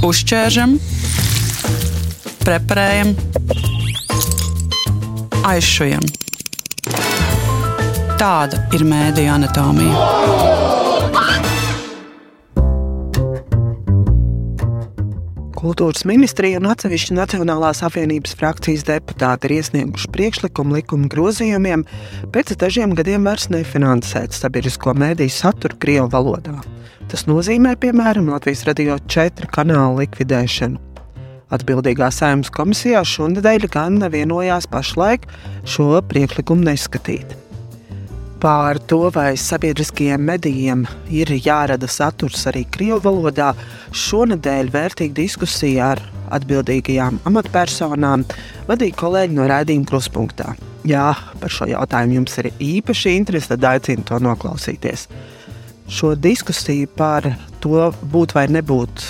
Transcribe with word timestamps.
Uzķēršam, 0.00 0.78
preparējam, 2.40 3.10
aizšujam. 5.44 6.06
Tāda 8.16 8.62
ir 8.72 8.86
mēdija 8.88 9.34
anatomija. 9.36 10.06
Kultūras 15.60 16.06
ministrija 16.08 16.62
un 16.62 16.70
atsevišķi 16.72 17.20
Nacionālās 17.20 17.84
apvienības 17.84 18.32
frakcijas 18.40 18.88
deputāti 18.88 19.50
ir 19.50 19.58
iesnieguši 19.60 20.12
priekšlikumu 20.16 20.80
likuma 20.80 21.12
grozījumiem 21.12 21.84
pēc 22.32 22.56
dažiem 22.64 22.96
gadiem 22.96 23.28
vairs 23.28 23.50
nefinansēt 23.52 24.32
sabiedrisko 24.32 24.96
mēdīju 24.96 25.40
saturu 25.42 25.76
Krievu 25.76 26.08
valodā. 26.16 26.56
Tas 27.10 27.24
nozīmē, 27.26 27.72
piemēram, 27.82 28.28
Latvijas 28.30 28.60
radio 28.68 28.94
4 29.10 29.48
kanāla 29.50 30.04
likvidēšanu. 30.04 30.78
Atbildīgā 31.50 32.06
saimnes 32.14 32.52
komisijā 32.54 33.00
šonadēļ 33.02 33.66
gan 33.74 33.96
nevienojās 33.98 34.68
pašlaik 34.70 35.24
šo 35.66 35.98
priekšlikumu 36.06 36.68
neskatīt. 36.68 37.34
Par 38.40 38.78
to, 38.86 39.00
vai 39.10 39.34
sabiedriskajiem 39.34 40.22
medijiem 40.22 40.86
ir 41.10 41.32
jārada 41.34 41.90
saturs 41.90 42.46
arī 42.46 42.62
Krievijas 42.70 43.02
valodā, 43.04 43.48
šonadēļ 43.90 44.70
vērtīga 44.70 45.18
diskusija 45.18 45.90
ar 45.96 46.04
atbildīgajām 46.38 47.18
amatpersonām 47.26 48.22
vadīja 48.70 49.00
kolēģi 49.02 49.34
no 49.34 49.50
raidījuma 49.50 49.90
kruspunktā. 49.90 50.54
Jā, 50.86 51.10
par 51.42 51.52
šo 51.52 51.66
jautājumu 51.74 52.20
jums 52.20 52.38
ir 52.40 52.52
īpaši 52.54 53.18
interese, 53.18 53.50
tad 53.56 53.66
aicinu 53.74 54.06
to 54.06 54.22
noklausīties. 54.22 55.08
Šo 55.90 56.14
diskusiju 56.14 56.86
par 56.94 57.26
to 57.60 57.90
būt 58.12 58.36
vai 58.36 58.46
nebūt 58.46 59.02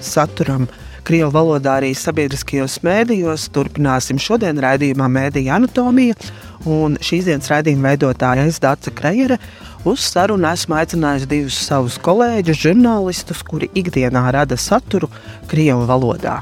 saturam 0.00 0.64
Krievijas 1.06 1.34
valodā 1.34 1.76
arī 1.78 1.92
sabiedriskajos 1.94 2.80
mēdījos 2.82 3.44
turpināsim 3.54 4.18
šodien 4.18 4.58
raidījumā 4.64 5.06
Mēdīņa 5.12 5.52
anatomija 5.60 6.16
un 6.66 6.96
šīs 6.98 7.28
dienas 7.28 7.52
raidījuma 7.52 7.92
veidotāja 7.92 8.48
Aizsdāca 8.48 8.90
Krejere. 8.96 9.38
Uz 9.86 10.08
sarunu 10.08 10.48
esmu 10.50 10.80
aicinājusi 10.80 11.30
divus 11.30 11.60
savus 11.68 12.00
kolēģus, 12.02 12.64
žurnālistus, 12.64 13.44
kuri 13.46 13.70
ikdienā 13.78 14.24
rada 14.34 14.58
saturu 14.58 15.12
Krievijas 15.46 15.86
valodā. 15.92 16.40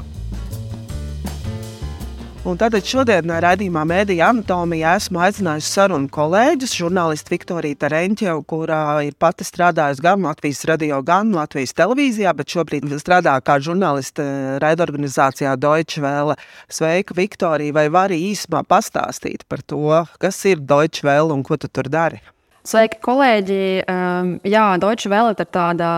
Un 2.45 2.59
tātad 2.61 2.85
šodien 2.85 3.31
raidījumā 3.41 3.81
Mēdīņa 3.89 4.25
anatomijā 4.29 4.91
esmu 4.99 5.17
aicinājusi 5.25 5.65
sarunu 5.65 6.05
kolēģus, 6.13 6.75
žurnālistu 6.77 7.33
Viktoriju 7.33 7.79
Tarenķevu, 7.81 8.43
kurā 8.45 8.81
ir 9.07 9.15
pati 9.17 9.47
strādājusi 9.47 10.05
gan 10.05 10.21
Latvijas 10.27 10.61
radio, 10.69 10.99
gan 11.01 11.31
Latvijas 11.33 11.73
televīzijā, 11.73 12.35
bet 12.37 12.53
šobrīd 12.53 12.85
strādā 13.01 13.33
kā 13.41 13.57
žurnāliste 13.65 14.27
raidorganizācijā 14.61 15.55
Deutsche 15.57 16.05
Welle. 16.05 16.37
Sveika, 16.69 17.17
Viktorija, 17.17 17.73
vai 17.79 17.87
vari 17.89 18.21
īsumā 18.29 18.61
pastāstīt 18.61 19.49
par 19.49 19.65
to, 19.65 20.05
kas 20.21 20.45
ir 20.45 20.61
Deutsche 20.61 21.09
Welle 21.09 21.33
un 21.33 21.41
ko 21.41 21.57
tu 21.57 21.65
tur 21.65 21.89
dari? 21.89 22.21
Sveiki, 22.65 22.97
kolēģi! 23.05 23.57
Um, 23.85 24.29
jā, 24.41 24.63
Deutsche 24.81 25.09
Welle 25.11 25.35
ir 25.35 25.45
tāda 25.53 25.89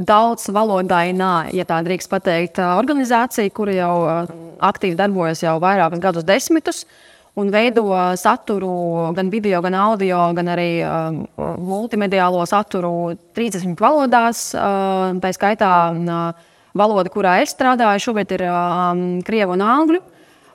daudz 0.00 0.46
valodainā, 0.48 1.50
ja 1.52 1.66
tā 1.68 1.82
drīkst 1.84 2.08
pateikt, 2.08 2.60
organizācija, 2.64 3.52
kura 3.52 3.74
jau 3.76 3.96
aktīvi 4.64 4.96
darbojas 4.96 5.44
jau 5.44 5.58
vairākus 5.60 6.00
gadus 6.00 6.24
desmitus. 6.24 6.86
Un 7.36 7.50
veido 7.52 7.84
saturu 8.16 9.10
gan 9.12 9.28
video, 9.28 9.60
gan 9.60 9.76
audio, 9.76 10.22
gan 10.38 10.48
arī 10.54 10.70
um, 10.88 11.18
multimediālo 11.60 12.46
saturu 12.48 13.12
30 13.36 13.76
valodās. 13.76 14.46
Uh, 14.56 15.20
tā 15.20 15.34
skaitā 15.36 15.74
valoda, 16.72 17.12
kurā 17.12 17.42
es 17.44 17.52
strādāju, 17.52 18.06
šobrīd 18.06 18.32
ir 18.38 18.46
krievu 19.28 19.58
un 19.58 19.66
angļu. 19.68 20.00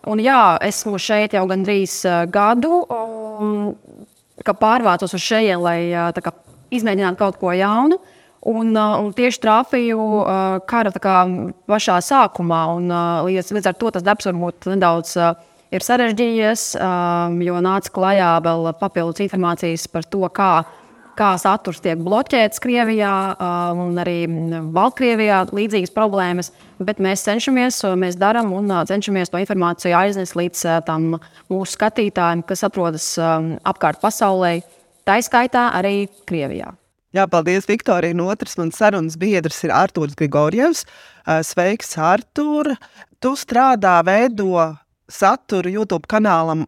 Un 0.10 0.26
jā, 0.26 0.42
esmu 0.66 0.98
šeit 0.98 1.38
jau 1.38 1.46
gandrīz 1.54 2.00
uh, 2.10 2.24
gadu. 2.34 2.82
Pārvācos 4.42 5.14
uz 5.14 5.22
šejienes, 5.22 5.62
lai 5.62 6.22
kā, 6.22 6.34
izmēģinātu 6.74 7.20
kaut 7.20 7.40
ko 7.42 7.54
jaunu. 7.56 8.00
Un, 8.42 8.74
un 8.74 9.12
tieši 9.14 9.38
trāpīju 9.44 10.06
kara 10.66 10.92
kā, 10.98 11.18
pašā 11.70 12.00
sākumā. 12.02 12.62
Un, 12.78 12.90
līdz, 13.28 13.54
līdz 13.54 13.70
ar 13.70 13.78
to 13.78 13.92
tas 13.94 14.06
darbs 14.06 14.26
varbūt 14.32 14.72
nedaudz 14.74 15.14
ir 15.72 15.86
sarežģījies, 15.86 16.64
jo 17.46 17.62
nāca 17.64 17.94
klajā 17.94 18.32
vēl 18.44 18.72
papildus 18.82 19.24
informācijas 19.28 19.86
par 19.92 20.08
to, 20.10 20.26
kā, 20.34 20.52
kā 21.18 21.30
saturs 21.42 21.82
tiek 21.84 22.00
bloķēts 22.02 22.62
Krievijā 22.64 23.14
un 23.78 24.00
arī 24.02 24.26
Baltkrievijā. 24.74 25.44
Līdzīgas 25.54 25.94
problēmas, 25.96 26.52
bet 26.80 27.00
mēs 27.04 27.26
cenšamies, 27.28 27.80
mēs 28.00 28.20
darām 28.20 28.52
un 28.58 28.72
cenšamies 28.90 29.32
to 29.32 29.42
informāciju 29.42 29.98
aiznest 29.98 30.38
līdz 30.40 30.66
tam 30.88 31.16
mūsu 31.52 31.78
skatītājiem, 31.78 32.44
kas 32.48 32.66
atrodas 32.68 33.08
apkārt 33.20 34.02
pasaulē, 34.04 34.60
tā 35.08 35.20
izskaitā 35.22 35.70
arī 35.78 36.06
Krievijā. 36.30 36.76
Jā, 37.12 37.26
paldies, 37.28 37.66
Viktorija. 37.68 38.16
Un 38.16 38.22
otrs 38.32 38.56
mans 38.56 38.78
sarunas 38.80 39.18
biedrs 39.20 39.58
ir 39.66 39.74
Arthurs 39.76 40.16
Grigorjevs. 40.16 40.86
Sveiks, 41.44 41.98
Artur! 42.00 42.72
Tu 43.22 43.34
strādā, 43.36 43.98
veido 44.08 44.56
saturu 45.12 45.70
YouTube 45.76 46.08
kanālam 46.08 46.64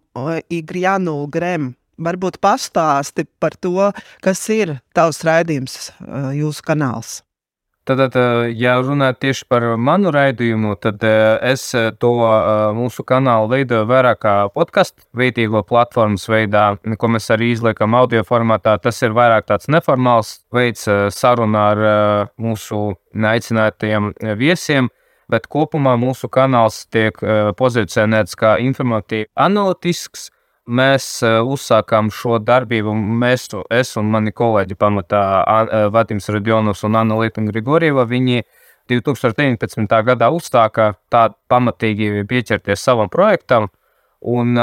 Igrianu 0.52 1.24
Grem. 1.32 1.72
Varbūt 2.02 2.40
pastāsti 2.42 3.28
par 3.40 3.54
to, 3.62 3.92
kas 4.24 4.42
ir 4.50 4.80
tavs 4.98 5.22
raidījums, 5.28 5.92
jūsu 6.34 6.66
kanāls. 6.66 7.22
Tad, 7.84 8.16
ja 8.56 8.78
runājot 8.80 9.18
tieši 9.20 9.44
par 9.52 9.66
manu 9.76 10.08
raidījumu, 10.16 10.78
tad 10.80 11.04
es 11.04 11.66
to 12.00 12.12
mūsu 12.78 13.04
kanālu 13.04 13.50
veidoju 13.52 13.90
vairāk 13.90 14.22
kā 14.24 14.36
podkāstu 14.56 15.04
veidīgo 15.20 15.66
platformas 15.68 16.24
veidā, 16.32 16.78
ko 16.96 17.10
mēs 17.12 17.28
arī 17.36 17.52
izliekam 17.52 17.98
audio 18.00 18.24
formātā. 18.24 18.78
Tas 18.80 19.04
ir 19.04 19.12
vairāk 19.12 19.52
tāds 19.52 19.68
neformāls 19.68 20.38
veids 20.56 20.88
sarunā 21.12 21.66
ar 21.76 22.32
mūsu 22.40 22.96
aicinātajiem 23.14 24.14
viesiem. 24.40 24.88
Bet 25.28 25.52
kopumā 25.52 25.98
mūsu 26.00 26.32
kanāls 26.32 26.86
tiek 26.92 27.20
pozicionēts 27.60 28.40
kā 28.40 28.58
informatīvs, 28.64 29.30
analītisks, 29.40 30.30
Mēs 30.64 31.06
uh, 31.28 31.42
uzsākām 31.44 32.08
šo 32.08 32.38
darbību. 32.40 32.94
Mēs, 32.96 33.50
es 33.68 33.98
un 34.00 34.08
mani 34.14 34.32
kolēģi, 34.32 34.78
pamatā 34.80 35.24
uh, 35.44 35.88
Vatims 35.92 36.30
Radionovs 36.32 36.86
un 36.88 36.96
Anna 36.96 37.18
Lietuvna 37.20 37.52
Grigorieva, 37.52 38.06
viņi 38.08 38.46
2019. 38.88 39.92
gadā 40.08 40.30
uzsāka 40.32 40.94
tā 41.12 41.26
pamatīgi 41.52 42.24
pieķerties 42.30 42.80
savam 42.80 43.12
projektam. 43.12 43.68
Un, 44.24 44.56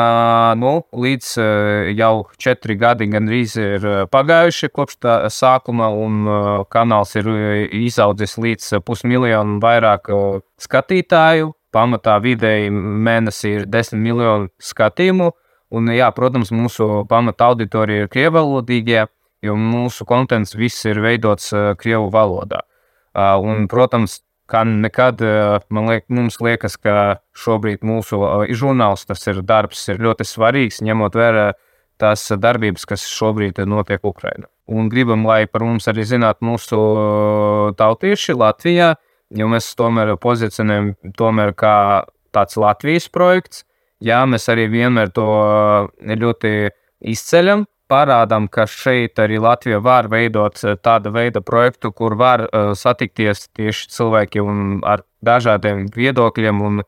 nu, 0.56 0.72
līdz 0.97 1.34
uh, 1.37 1.91
jau 1.93 2.15
četri 2.41 2.78
gadi 2.81 3.11
gandrīz 3.12 3.59
ir 3.61 3.84
pagājuši 4.09 4.71
kopš 4.72 4.97
tā 5.05 5.19
sākuma, 5.28 5.91
un 5.93 6.25
kanāls 6.72 7.12
ir 7.21 7.28
izaudzis 7.77 8.38
līdz 8.41 8.81
pusmiljonam 8.88 9.61
vairāk 9.61 10.09
skatītāju. 10.65 11.53
Pamatā 11.77 12.17
vidēji 12.25 12.72
mēnesī 12.72 13.59
ir 13.61 13.69
desmit 13.69 14.00
miljoni 14.09 14.49
skatījumu. 14.65 15.28
Un, 15.70 15.91
jā, 15.94 16.08
protams, 16.14 16.50
mūsu 16.50 17.04
pamata 17.10 17.50
auditorija 17.53 18.04
ir 18.04 18.10
krievalodīgie, 18.10 19.04
jo 19.47 19.54
mūsu 19.56 20.06
kontents 20.08 20.56
viss 20.58 20.82
ir 20.88 20.98
veidots 21.03 21.53
uh, 21.54 21.72
krievu 21.78 22.10
valodā. 22.12 22.64
Uh, 23.14 23.38
un, 23.38 23.69
protams, 23.70 24.20
kā 24.50 24.64
nekad 24.66 25.22
uh, 25.22 25.62
man 25.70 25.86
liek, 25.92 26.08
mums 26.10 26.41
liekas, 26.42 26.75
ka 26.82 27.20
šobrīd 27.38 27.86
mūsu 27.86 28.19
žurnāls, 28.50 29.06
tas 29.06 29.22
ir 29.31 29.42
darbs, 29.47 29.86
ir 29.92 30.03
ļoti 30.03 30.26
svarīgs, 30.26 30.82
ņemot 30.82 31.19
vērā 31.19 31.53
tās 32.00 32.26
darbības, 32.34 32.88
kas 32.88 33.06
šobrīd 33.06 33.62
notiek 33.69 34.02
Ukrajinā. 34.06 34.48
Un 34.70 34.91
gribam, 34.91 35.25
lai 35.26 35.44
par 35.50 35.64
mums 35.66 35.88
arī 35.91 36.04
zinātu 36.06 36.47
mūsu 36.47 36.78
tautieši 37.78 38.37
Latvijā, 38.38 38.94
jo 39.34 39.48
mēs 39.50 39.72
tomēr 39.78 40.14
pozicionējam 40.19 40.94
tomēr 41.19 41.55
kā 41.58 41.75
tāds 42.34 42.58
Latvijas 42.58 43.08
projekts, 43.11 43.64
Jā, 44.00 44.23
mēs 44.25 44.49
arī 44.49 44.64
vienmēr 44.73 45.11
to 45.12 45.26
eh, 45.29 46.14
ļoti 46.17 46.55
izceļam, 47.12 47.67
parādām, 47.91 48.47
ka 48.49 48.64
šeit 48.70 49.19
arī 49.20 49.41
Latvija 49.43 49.81
var 49.85 50.08
veidot 50.12 50.56
eh, 50.64 50.79
tādu 50.81 51.12
veidu 51.12 51.43
projektu, 51.44 51.93
kur 51.93 52.17
var 52.17 52.47
uh, 52.47 52.73
satikties 52.79 53.49
tieši 53.56 53.91
cilvēki 53.93 54.44
ar 54.88 55.05
dažādiem 55.26 55.88
viedokļiem 55.93 56.64
un 56.64 56.82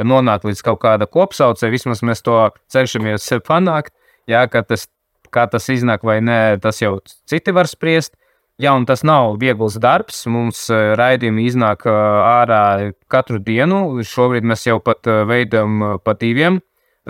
nonākt 0.00 0.44
līdz 0.48 0.62
kaut 0.66 0.80
kāda 0.84 1.08
kopsaucē. 1.08 1.70
Vismaz 1.72 2.04
mēs 2.04 2.24
to 2.24 2.36
cenšamies 2.72 3.28
panākt. 3.46 3.94
Jā, 4.28 4.44
tas, 4.48 4.88
kā 5.32 5.46
tas 5.50 5.68
iznāk 5.72 6.04
vai 6.04 6.20
nē, 6.24 6.60
tas 6.60 6.80
jau 6.82 6.98
citi 7.28 7.56
var 7.56 7.68
spriest. 7.70 8.16
Jā, 8.60 8.74
un 8.76 8.84
tas 8.84 9.00
nav 9.06 9.38
viegls 9.40 9.78
darbs. 9.80 10.26
Mums 10.28 10.66
uh, 10.68 10.92
raidījumi 10.98 11.46
iznāk 11.48 11.86
uh, 11.88 11.94
ārā 12.28 12.90
katru 13.08 13.38
dienu. 13.40 14.02
Šobrīd 14.04 14.44
mēs 14.44 14.66
jau 14.66 14.76
pat 14.84 15.08
uh, 15.08 15.22
veidojam 15.28 15.96
pa 16.04 16.16
diviem 16.18 16.60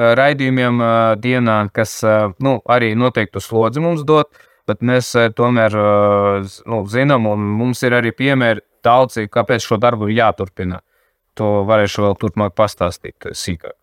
raidījumiem 0.00 0.78
dienā, 1.20 1.54
kas 1.74 1.96
nu, 2.40 2.52
arī 2.70 2.92
noteiktu 2.96 3.40
slodzi 3.42 3.82
mums 3.84 4.04
dod. 4.06 4.30
Bet 4.70 4.84
mēs 4.86 5.10
tomēr 5.36 5.74
nu, 5.74 6.78
zinām, 6.88 7.26
un 7.28 7.42
mums 7.58 7.82
ir 7.84 7.98
arī 7.98 8.14
piemēri 8.16 8.62
daudzi, 8.86 9.26
kāpēc 9.28 9.66
šo 9.66 9.80
darbu 9.82 10.08
ir 10.08 10.20
jāturpina. 10.22 10.80
to 11.34 11.50
varēšu 11.66 12.06
vēl 12.06 12.16
turpmāk 12.22 12.54
pastāstīt 12.54 13.28
sīkāk. 13.32 13.76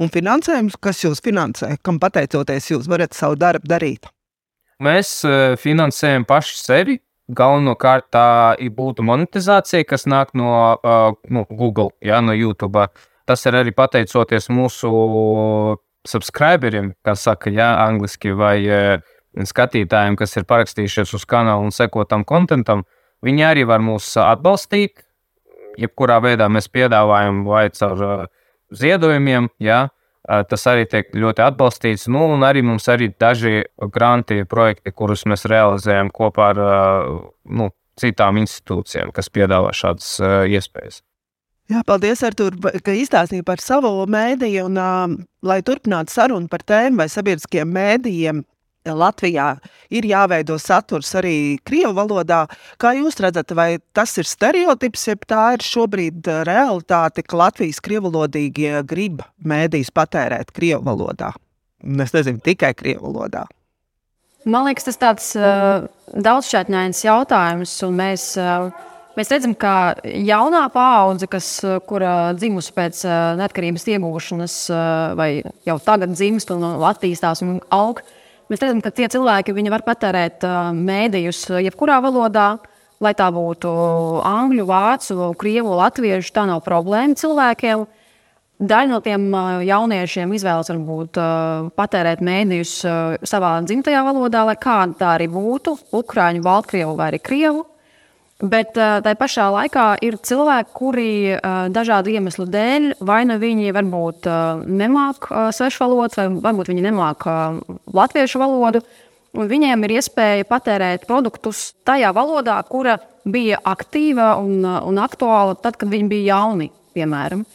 Un 0.00 0.10
finansējums, 0.10 0.80
kas 0.80 1.04
jūs 1.04 1.22
finansē, 1.22 1.76
kam 1.82 2.00
pateicoties 2.00 2.70
jūs 2.72 2.88
varat 2.88 3.14
savu 3.14 3.36
darbu 3.36 3.68
darīt? 3.68 4.08
Mēs 4.82 5.10
uh, 5.24 5.56
finansējam 5.60 6.26
paši 6.28 6.56
sevi. 6.60 7.00
Galvenokārt 7.26 8.06
tā 8.14 8.54
būtu 8.76 9.02
monetizācija, 9.02 9.86
kas 9.88 10.04
nāk 10.06 10.30
no 10.38 10.50
uh, 10.76 11.16
nu, 11.26 11.42
Google, 11.50 11.90
ja, 12.04 12.20
no 12.22 12.36
YouTube. 12.36 12.86
Tas 13.26 13.42
ir 13.48 13.56
arī 13.58 13.72
pateicoties 13.74 14.46
mūsu 14.54 14.90
subscriberiem, 16.06 16.92
kā 17.02 17.16
saka, 17.18 17.50
ja, 17.50 17.72
angliski, 17.82 18.30
vai 18.30 18.60
uh, 18.68 19.02
skatītājiem, 19.34 20.14
kas 20.16 20.36
ir 20.38 20.46
parakstījušies 20.46 21.16
uz 21.18 21.26
kanālu 21.26 21.66
un 21.66 21.74
seko 21.74 22.06
tam 22.06 22.22
kontentam. 22.24 22.84
Viņi 23.26 23.48
arī 23.48 23.66
var 23.66 23.82
mūs 23.82 24.12
atbalstīt. 24.22 25.02
Jebkurā 25.80 26.20
veidā 26.24 26.46
mēs 26.52 26.70
piedāvājam 26.72 27.42
vai 27.48 27.66
caur 27.74 28.04
uh, 28.06 28.24
ziedojumiem, 28.70 29.50
ja, 29.58 29.88
tas 30.26 30.66
arī 30.70 30.86
tiek 30.90 31.10
ļoti 31.14 31.44
atbalstīts. 31.46 32.06
Nu, 32.12 32.26
un 32.34 32.44
arī 32.46 32.62
mums 32.66 32.88
ir 32.92 33.08
daži 33.20 33.64
granti 33.94 34.42
projekti, 34.48 34.92
kurus 34.92 35.26
mēs 35.30 35.46
realizējam 35.50 36.10
kopā 36.14 36.52
ar 36.54 36.62
nu, 37.44 37.70
citām 38.00 38.40
institūcijām, 38.42 39.12
kas 39.16 39.30
piedāvā 39.32 39.72
šādas 39.76 40.16
iespējas. 40.52 41.02
Jā, 41.66 41.80
paldies, 41.82 42.20
Artur, 42.22 42.54
ka 42.86 42.94
izstāstīji 42.94 43.42
par 43.46 43.58
savu 43.62 43.90
mēdīju. 44.10 44.68
Un, 44.68 44.76
uh, 44.78 45.14
lai 45.46 45.58
turpinātu 45.66 46.14
sarunu 46.14 46.46
par 46.50 46.62
tēmu 46.62 47.00
vai 47.02 47.08
sabiedriskiem 47.10 47.72
mēdījiem, 47.74 48.44
Latvijā 48.94 49.56
ir 49.90 50.06
jāveido 50.06 50.58
saturs 50.60 51.12
arī 51.18 51.58
krievu 51.66 51.94
valodā. 51.96 52.44
Kā 52.80 52.92
jūs 52.96 53.18
redzat, 53.22 53.52
vai 53.56 53.78
tas 53.96 54.14
ir 54.20 54.28
stereotips, 54.28 55.06
ja 55.10 55.16
tā 55.28 55.42
ir 55.56 55.66
šobrīd 55.66 56.30
uh, 56.30 56.42
realitāte, 56.46 57.24
ka 57.26 57.40
Latvijas 57.40 57.82
krievulodīgie 57.84 58.82
grib 58.88 59.22
mēdīs 59.44 59.92
patērēt 59.94 60.52
krievu 60.56 60.84
valodā? 60.86 61.32
Es 61.82 62.14
nezinu, 62.16 62.42
tikai 62.42 62.72
krievu 62.76 63.10
valodā. 63.10 63.46
Man 64.46 64.68
liekas, 64.68 64.86
tas 64.86 65.00
tāds 65.00 65.30
uh, 65.38 65.86
daudzšķaitņains 66.14 67.02
jautājums, 67.02 67.72
un 67.82 67.96
mēs, 67.98 68.26
uh, 68.38 68.68
mēs 69.18 69.32
redzam, 69.34 69.56
ka 69.58 69.96
jaunā 70.06 70.68
paudze, 70.74 71.26
kas, 71.30 71.48
kura 71.88 72.32
dzimusi 72.38 72.74
pēc 72.76 73.02
uh, 73.08 73.16
neatkarības 73.40 73.88
iegūšanas, 73.96 74.60
uh, 74.70 75.16
vai 75.18 75.30
jau 75.66 75.80
tagad 75.82 76.14
dzimst 76.14 76.54
un 76.54 76.62
attīstās 76.86 77.42
un 77.42 77.58
aug, 77.74 78.04
uh, 78.04 78.22
Mēs 78.46 78.62
redzam, 78.62 78.80
ka 78.84 78.92
tie 78.94 79.08
cilvēki 79.10 79.54
var 79.72 79.82
patērēt 79.82 80.44
uh, 80.46 80.70
mēdījus 80.70 81.48
jebkurā 81.66 81.98
valodā, 82.04 82.56
lai 83.02 83.12
tā 83.16 83.28
būtu 83.34 83.70
angļu, 84.24 84.66
vācu, 84.68 85.30
krievu, 85.38 85.74
latviešu. 85.76 86.32
Tā 86.32 86.46
nav 86.48 86.62
problēma 86.64 87.18
cilvēkiem. 87.18 87.86
Daļa 88.56 88.88
no 88.88 89.02
tiem 89.04 89.26
jauniešiem 89.68 90.30
izvēlas 90.32 90.70
varbūt 90.72 91.18
patērēt 91.76 92.22
mēdījus 92.24 92.72
savā 93.28 93.50
dzimtajā 93.66 94.00
valodā, 94.06 94.46
lai 94.48 94.56
kāda 94.56 94.96
tā 94.96 95.10
arī 95.18 95.26
būtu- 95.28 95.74
ukrāņu, 96.00 96.40
baltkrievu 96.40 96.96
vai 96.96 97.18
krievu. 97.18 97.66
Bet 98.36 98.76
uh, 98.76 98.98
tā 99.00 99.14
pašā 99.16 99.46
laikā 99.48 99.86
ir 100.04 100.18
cilvēki, 100.20 100.72
kuri 100.76 101.10
uh, 101.32 101.70
dažādu 101.72 102.12
iemeslu 102.12 102.44
dēļ, 102.52 102.90
vai 103.00 103.22
nu 103.24 103.38
viņi 103.40 103.72
varbūt 103.72 104.28
uh, 104.28 104.60
nemāķi 104.68 105.30
uh, 105.30 105.48
svešu 105.56 105.80
valodu, 105.86 106.18
vai 106.20 106.26
varbūt 106.44 106.68
viņi 106.68 106.84
nemāķi 106.84 107.32
uh, 107.32 107.78
latviešu 107.96 108.42
valodu. 108.42 108.84
Viņiem 109.36 109.88
ir 109.88 109.96
iespēja 109.96 110.48
patērēt 110.48 111.08
produktus 111.08 111.70
tajā 111.88 112.12
valodā, 112.16 112.58
kura 112.68 112.98
bija 113.24 113.62
aktīva 113.64 114.34
un, 114.42 114.60
uh, 114.60 114.82
un 114.84 115.00
aktuāla 115.00 115.56
tad, 115.56 115.80
kad 115.80 115.88
viņi 115.88 116.12
bija 116.12 116.36
jauni. 116.36 116.68
Piemēram. 116.96 117.48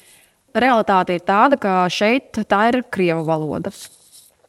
Realitāte 0.58 1.14
ir 1.14 1.22
tāda, 1.26 1.62
ka 1.62 1.86
šeit 1.94 2.42
tā 2.50 2.68
ir 2.74 2.82
krievu 2.90 3.22
valoda. 3.30 3.70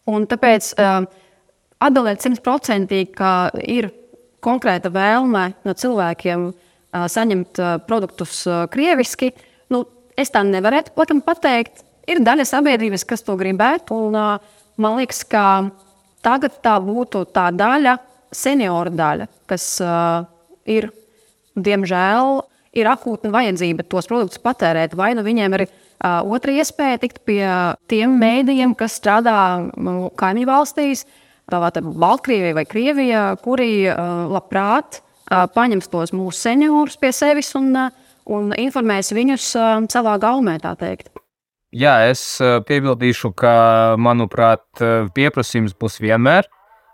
Un 0.09 0.25
tāpēc 0.29 0.73
uh, 0.81 1.03
atbildēt 1.77 2.25
simtprocentīgi, 2.25 3.13
ka 3.21 3.51
ir 3.61 3.93
konkrēta 4.43 4.91
vēlme 4.93 5.47
no 5.67 5.75
cilvēkiem 5.79 6.49
uh, 6.51 7.07
saņemt 7.11 7.61
uh, 7.63 7.77
produktus 7.87 8.43
uh, 8.49 8.65
krieviski, 8.73 9.33
nu, 9.73 9.85
es 10.19 10.33
tā 10.35 10.45
nevarētu 10.47 10.95
laikam, 10.99 11.23
pateikt. 11.25 11.85
Ir 12.11 12.19
daļa 12.25 12.45
sabiedrības, 12.49 13.05
kas 13.07 13.23
to 13.23 13.37
gribētu. 13.39 13.95
Un, 14.09 14.19
uh, 14.19 14.65
man 14.83 14.99
liekas, 14.99 15.23
ka 15.29 15.45
tagad 16.25 16.59
tā 16.65 16.75
būtu 16.83 17.25
tā 17.35 17.49
daļa, 17.55 17.97
senioru 18.33 18.91
daļa, 18.97 19.29
kas 19.51 19.67
uh, 19.85 20.25
ir, 20.67 20.89
diemžēl, 21.55 22.41
ir 22.73 22.89
akūta 22.89 23.31
vajadzība 23.33 23.87
tos 23.87 24.09
produktus 24.11 24.43
patērēt. 24.43 24.97
Vai 24.99 25.13
nu 25.15 25.25
viņiem 25.27 25.59
ir 25.59 25.67
uh, 25.69 26.23
otra 26.25 26.55
iespēja 26.57 27.03
tikt 27.05 27.23
pie 27.29 27.45
tiem 27.93 28.17
mēdījiem, 28.19 28.75
kas 28.79 28.97
strādā 28.99 29.37
kaimiņu 30.19 30.49
valstīs, 30.49 31.05
uh, 31.05 31.19
Tātad 31.53 31.85
Baltkrievija 31.85 32.57
vai 32.57 32.65
Krievija, 32.69 33.25
kuri 33.43 33.85
uh, 33.91 33.99
labprāt 34.33 35.01
uh, 35.03 35.45
paņems 35.53 35.91
tos 35.93 36.15
mūsu 36.17 36.39
seniorus 36.39 36.97
pie 37.01 37.13
sevis 37.13 37.53
un, 37.59 37.69
uh, 37.77 37.91
un 38.33 38.55
informēs 38.57 39.13
viņus 39.13 39.51
savā 39.93 40.17
gaumē, 40.23 40.57
tā 40.63 40.73
teikt. 40.81 41.11
Jā, 41.73 42.03
es 42.11 42.21
piebildīšu, 42.69 43.31
ka, 43.33 43.53
manuprāt, 43.97 44.61
pieprasījums 45.17 45.73
būs 45.81 45.97
vienmēr. 46.05 46.45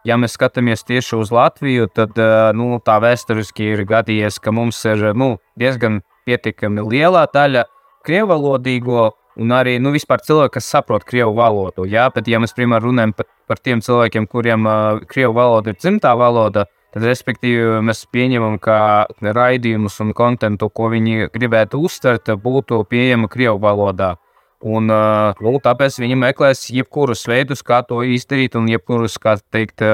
Ja 0.06 0.14
mēs 0.14 0.36
skatāmies 0.38 0.86
tieši 0.86 1.16
uz 1.18 1.32
Latviju, 1.34 1.88
tad 1.90 2.14
nu, 2.54 2.78
tā 2.86 3.00
vēsturiski 3.02 3.72
ir 3.74 3.82
gadījies, 3.90 4.38
ka 4.38 4.54
mums 4.54 4.78
ir 4.86 5.10
nu, 5.18 5.32
diezgan 5.58 5.98
pietiekami 6.30 6.86
liela 6.86 7.26
daļa 7.34 7.66
krievalodīgo 8.06 9.10
un 9.38 9.54
arī 9.54 9.76
nu, 9.82 9.92
vispār 9.94 10.22
cilvēki, 10.24 10.56
kas 10.58 10.70
saprot 10.72 11.06
krievu 11.06 11.36
valodu. 11.38 11.86
Jā, 11.88 12.08
bet, 12.14 12.28
ja 12.30 12.40
mēs 12.42 12.54
piemēram 12.56 12.90
runājam 12.90 13.14
par, 13.16 13.28
par 13.50 13.62
tiem 13.62 13.82
cilvēkiem, 13.84 14.26
kuriem 14.30 14.66
uh, 14.66 15.00
krievu 15.08 15.36
valoda 15.38 15.72
ir 15.72 15.78
dzimtā 15.78 16.14
valoda, 16.18 16.66
tad, 16.94 17.04
respektīvi, 17.06 17.80
mēs 17.86 18.04
pieņemam, 18.12 18.58
ka 18.62 18.78
raidījumus 19.22 20.00
un 20.04 20.14
kontentu, 20.18 20.70
ko 20.70 20.90
viņi 20.94 21.30
gribētu 21.34 21.82
uztvert, 21.86 22.32
būtu 22.42 22.82
pieejama 22.90 23.30
krievu 23.30 23.60
valodā. 23.62 24.16
Un, 24.58 24.90
uh, 24.90 25.38
nu, 25.44 25.58
tāpēc 25.62 26.00
viņi 26.02 26.18
meklēs 26.18 26.64
jebkurus 26.74 27.22
veidus, 27.30 27.62
kā 27.62 27.84
to 27.86 28.02
izdarīt, 28.02 28.58
un 28.58 28.66
jebkurus, 28.70 29.20
kā 29.22 29.36
teikt, 29.54 29.84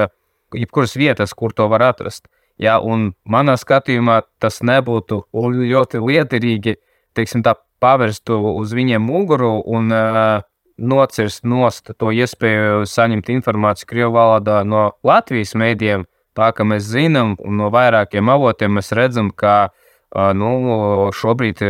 jebkuras 0.55 0.97
vietas, 0.97 1.35
kur 1.37 1.53
to 1.53 1.69
var 1.69 1.91
atrast. 1.91 2.25
Ja, 2.57 2.79
un 2.79 3.09
manā 3.27 3.57
skatījumā 3.59 4.21
tas 4.39 4.61
nebūtu 4.63 5.25
ļoti 5.35 5.99
liederīgi, 5.99 6.77
teiksim, 7.15 7.43
tā 7.43 7.57
pavērstu 7.83 8.37
uz 8.55 8.73
viņiem 8.75 9.03
muguru 9.03 9.57
un 9.65 9.93
uh, 9.93 10.43
nocirst 10.77 11.45
nost 11.47 11.93
to 11.99 12.11
iespēju 12.11 12.85
saņemt 12.89 13.31
informāciju 13.31 13.89
Krievijas 13.89 14.15
valodā 14.15 14.59
no 14.67 14.89
Latvijas 15.03 15.55
mēdījiem. 15.55 16.05
Tā 16.35 16.51
kā 16.51 16.65
mēs 16.67 16.87
zinām, 16.91 17.37
un 17.39 17.61
no 17.61 17.69
vairākiem 17.71 18.27
avotiem 18.29 18.75
mēs 18.75 18.91
redzam, 18.95 19.31
ka 19.31 19.69
uh, 19.69 20.31
nu, 20.35 21.11
šobrīd 21.15 21.63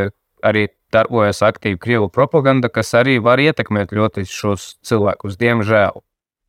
arī 0.45 0.67
darbojas 0.93 1.43
aktīva 1.45 1.79
krievu 1.81 2.09
propaganda, 2.13 2.69
kas 2.69 2.93
arī 2.97 3.19
var 3.21 3.41
ietekmēt 3.41 3.93
ļoti 3.93 4.25
šos 4.29 4.75
cilvēkus, 4.85 5.38
diemžēl. 5.41 6.01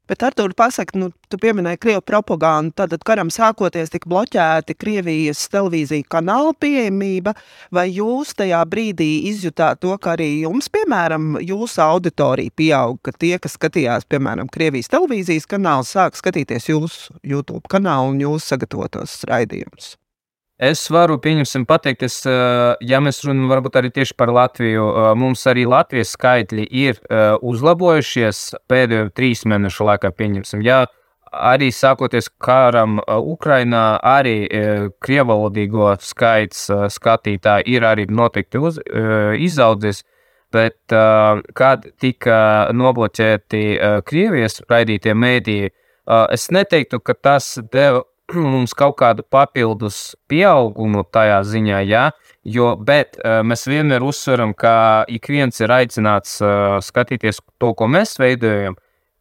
Bet 0.06 0.22
ar 0.22 0.34
to 0.38 0.46
pasakot, 0.54 0.94
nu, 1.00 1.08
tu 1.26 1.38
pieminēji 1.42 1.80
krievu 1.82 2.02
propagandu. 2.06 2.70
Tad, 2.78 2.94
karam 3.06 3.30
sākoties, 3.34 3.90
tika 3.90 4.06
bloķēti 4.10 4.76
Krievijas 4.78 5.40
televīzija 5.50 6.06
kanāla 6.14 6.54
pieejamība. 6.62 7.34
Vai 7.74 7.88
jūs 7.90 8.36
tajā 8.38 8.62
brīdī 8.70 9.10
izjutāt 9.32 9.82
to, 9.82 9.96
ka 9.98 10.14
arī 10.14 10.30
jums, 10.44 10.70
piemēram, 10.70 11.40
jūsu 11.42 11.82
auditorija 11.82 12.54
pieaug, 12.54 13.02
ka 13.02 13.16
tie, 13.18 13.34
kas 13.42 13.58
skatījās, 13.58 14.06
piemēram, 14.06 14.50
Krievijas 14.52 14.92
televīzijas 14.94 15.50
kanālu, 15.50 15.86
sāk 15.90 16.18
skatīties 16.22 16.70
jūsu 16.70 17.18
YouTube 17.26 17.66
kanālu 17.72 18.14
un 18.14 18.26
jūsu 18.28 18.54
sagatavotos 18.54 19.24
raidījumus? 19.26 19.96
Es 20.56 20.86
varu 20.88 21.18
pieņemsim, 21.20 21.66
pateikt, 21.68 22.06
es, 22.06 22.22
ja 22.24 22.98
mēs 23.04 23.18
runājam 23.26 23.50
varbūt 23.50 23.74
arī 23.76 23.90
tieši 23.92 24.14
par 24.16 24.30
Latviju, 24.32 24.86
mums 25.20 25.42
arī 25.50 25.66
Latvijas 25.68 26.14
skaitļi 26.16 26.64
ir 26.72 27.00
uzlabojušies 27.44 28.40
pēdējo 28.64 29.10
trīs 29.12 29.44
mēnešu 29.44 29.84
laikā. 29.84 30.14
Pieņemsim, 30.16 30.64
ja 30.64 30.86
arī 31.28 31.68
sākoties 31.68 32.30
karam 32.40 33.02
Ukrainā, 33.04 34.00
arī 34.00 34.48
krievalodīgo 35.04 35.92
skaits 36.00 36.70
skatītāji 36.96 37.76
ir 37.76 37.84
arī 37.84 38.08
noteikti 38.08 38.56
uz, 38.56 38.80
izaudzis. 39.36 40.06
Bet, 40.56 40.78
kad 40.88 41.84
tika 42.00 42.40
nobloķēti 42.72 43.64
Krievijas 44.08 44.62
raidītie 44.70 45.12
mēdīji, 45.12 45.72
es 46.32 46.48
neteiktu, 46.54 47.04
ka 47.04 47.12
tas 47.12 47.58
deva 47.68 48.06
mums 48.52 48.74
kaut 48.74 48.96
kādu 49.00 49.22
papildus 49.22 50.16
pieaugumu 50.30 51.04
tajā 51.14 51.40
ziņā, 51.46 51.82
jā, 51.86 52.04
jo, 52.42 52.72
bet 52.76 53.20
uh, 53.20 53.42
mēs 53.46 53.66
vienmēr 53.70 54.04
uzsveram, 54.06 54.54
ka 54.54 55.04
ik 55.08 55.30
viens 55.30 55.60
ir 55.62 55.74
aicināts 55.74 56.40
uh, 56.42 56.78
skatīties 56.82 57.42
to, 57.60 57.72
ko 57.78 57.90
mēs 57.90 58.16
veidojam. 58.18 58.78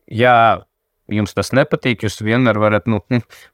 Ja 0.09 0.65
jums 1.11 1.33
tas 1.37 1.51
nepatīk, 1.53 2.05
jūs 2.05 2.21
vienmēr 2.25 2.57
varat 2.61 2.89
nu, 2.89 3.01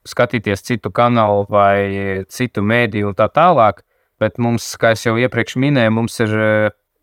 skatīties 0.08 0.64
citu 0.68 0.92
kanālu 0.92 1.46
vai 1.52 2.24
citu 2.32 2.64
mēdīju 2.64 3.12
un 3.12 3.18
tā 3.18 3.28
tālāk. 3.32 3.84
Bet 4.22 4.38
mums, 4.38 4.68
kā 4.78 4.94
jau 4.94 5.16
iepriekš 5.18 5.58
minēju, 5.58 5.92
mums 5.96 6.20
ir 6.22 6.34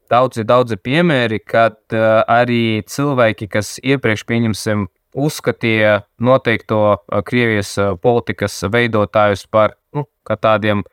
daudzi, 0.09 0.45
daudzi 0.47 0.79
piemēri, 0.79 1.41
kad 1.43 1.81
arī 1.91 2.85
cilvēki, 2.87 3.49
kas 3.51 3.77
iepriekš 3.83 4.23
pieņemsim, 4.29 4.87
uzskatīja 5.19 5.99
noteikto 6.23 6.81
Krievijas 7.27 7.75
politikas 8.03 8.61
veidotājus 8.73 9.45
par 9.51 9.77
nu, 9.97 10.07
tādiem, 10.29 10.85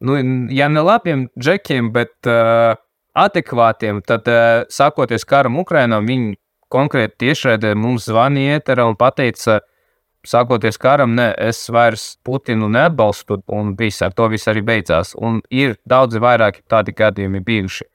nu, 0.00 0.16
ja 0.54 0.68
ne 0.72 0.82
labiem 0.84 1.26
džekiem, 1.38 1.92
bet 1.94 2.30
uh, 2.30 2.74
adekvātiem, 3.16 4.02
tad 4.06 4.28
uh, 4.32 4.64
sākoties 4.72 5.26
karam 5.28 5.60
Ukrainā, 5.60 6.00
viņi 6.04 6.36
konkrēti 6.72 7.26
tiešraidē 7.26 7.74
mums 7.78 8.08
zvanīja 8.10 8.60
ēterā 8.60 8.86
un 8.90 8.96
teica, 8.98 9.60
sākoties 10.26 10.78
karam, 10.82 11.14
ne, 11.14 11.30
es 11.38 11.68
vairs 11.70 12.16
Putinu 12.26 12.68
neatbalstu, 12.72 13.40
un 13.54 13.74
viss 13.78 14.02
ar 14.02 14.14
to 14.16 14.26
viss 14.32 14.48
arī 14.50 14.64
beidzās. 14.66 15.14
Un 15.14 15.40
ir 15.50 15.76
daudzi 15.86 16.18
vairāki 16.22 16.64
tādi 16.68 16.94
gadījumi 16.96 17.44
bijuši. 17.46 17.86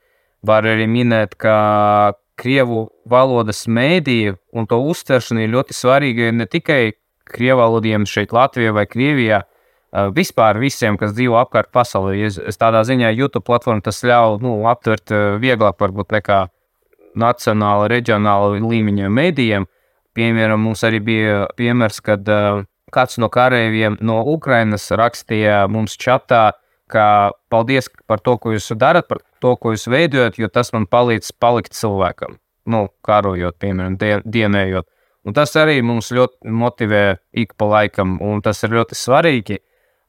Var 0.47 0.65
arī 0.65 0.87
minēt, 0.89 1.35
ka 1.37 2.13
krievu 2.41 2.87
valodas 3.09 3.65
mēdīja 3.69 4.35
un 4.57 4.67
to 4.69 4.81
uztveršana 4.91 5.45
ir 5.45 5.53
ļoti 5.53 5.77
svarīga 5.77 6.31
ne 6.35 6.47
tikai 6.49 6.93
krievu 7.31 7.61
valodiem 7.61 8.07
šeit, 8.09 8.33
Latvijā 8.35 8.73
vai 8.75 8.87
Krievijā. 8.89 9.43
Vispār 10.15 10.55
visiem, 10.59 10.95
kas 10.97 11.11
dzīvo 11.17 11.35
apkārt 11.41 11.71
pasaulē, 11.75 12.15
es, 12.25 12.37
es 12.39 12.59
tādā 12.59 12.81
ziņā 12.87 13.11
YouTube 13.11 13.43
platformu 13.47 13.83
tas 13.83 13.99
ļauj 14.07 14.39
nu, 14.43 14.55
aptvert 14.71 15.11
vieglāk, 15.43 15.75
varbūt 15.83 16.15
nekā 16.15 16.45
nacionāla, 17.19 17.89
reģionāla 17.91 18.59
līmeņa 18.63 19.11
mēdījiem. 19.11 19.67
Piemēram, 20.15 20.63
mums 20.63 20.83
arī 20.87 20.99
bija 21.03 21.43
piemērs, 21.59 21.99
kad 22.03 22.27
uh, 22.31 22.63
kāds 22.91 23.19
no 23.21 23.29
karavīriem 23.31 23.97
no 24.03 24.21
Ukrainas 24.27 24.89
rakstīja 24.91 25.65
mums 25.71 25.95
čatā, 25.99 26.51
ka 26.91 27.05
paldies 27.51 27.89
par 28.09 28.21
to, 28.23 28.37
ko 28.41 28.53
jūs 28.55 28.71
darat, 28.79 29.07
par 29.09 29.21
to, 29.43 29.55
ko 29.55 29.73
jūs 29.75 29.87
veidojat, 29.91 30.39
jo 30.41 30.49
tas 30.51 30.73
man 30.75 30.87
palīdz 30.91 31.33
palikt 31.41 31.77
cilvēkam. 31.77 32.37
Nu, 32.69 32.87
karojot, 33.05 33.57
piemēram, 33.61 33.97
dienējot. 34.25 34.87
Un 35.25 35.35
tas 35.37 35.53
arī 35.57 35.81
mums 35.85 36.09
ļoti 36.13 36.49
motivē 36.49 37.03
ik 37.37 37.53
pa 37.57 37.67
laikam, 37.69 38.17
un 38.21 38.41
tas 38.41 38.63
ir 38.65 38.73
ļoti 38.77 38.97
svarīgi. 38.97 39.59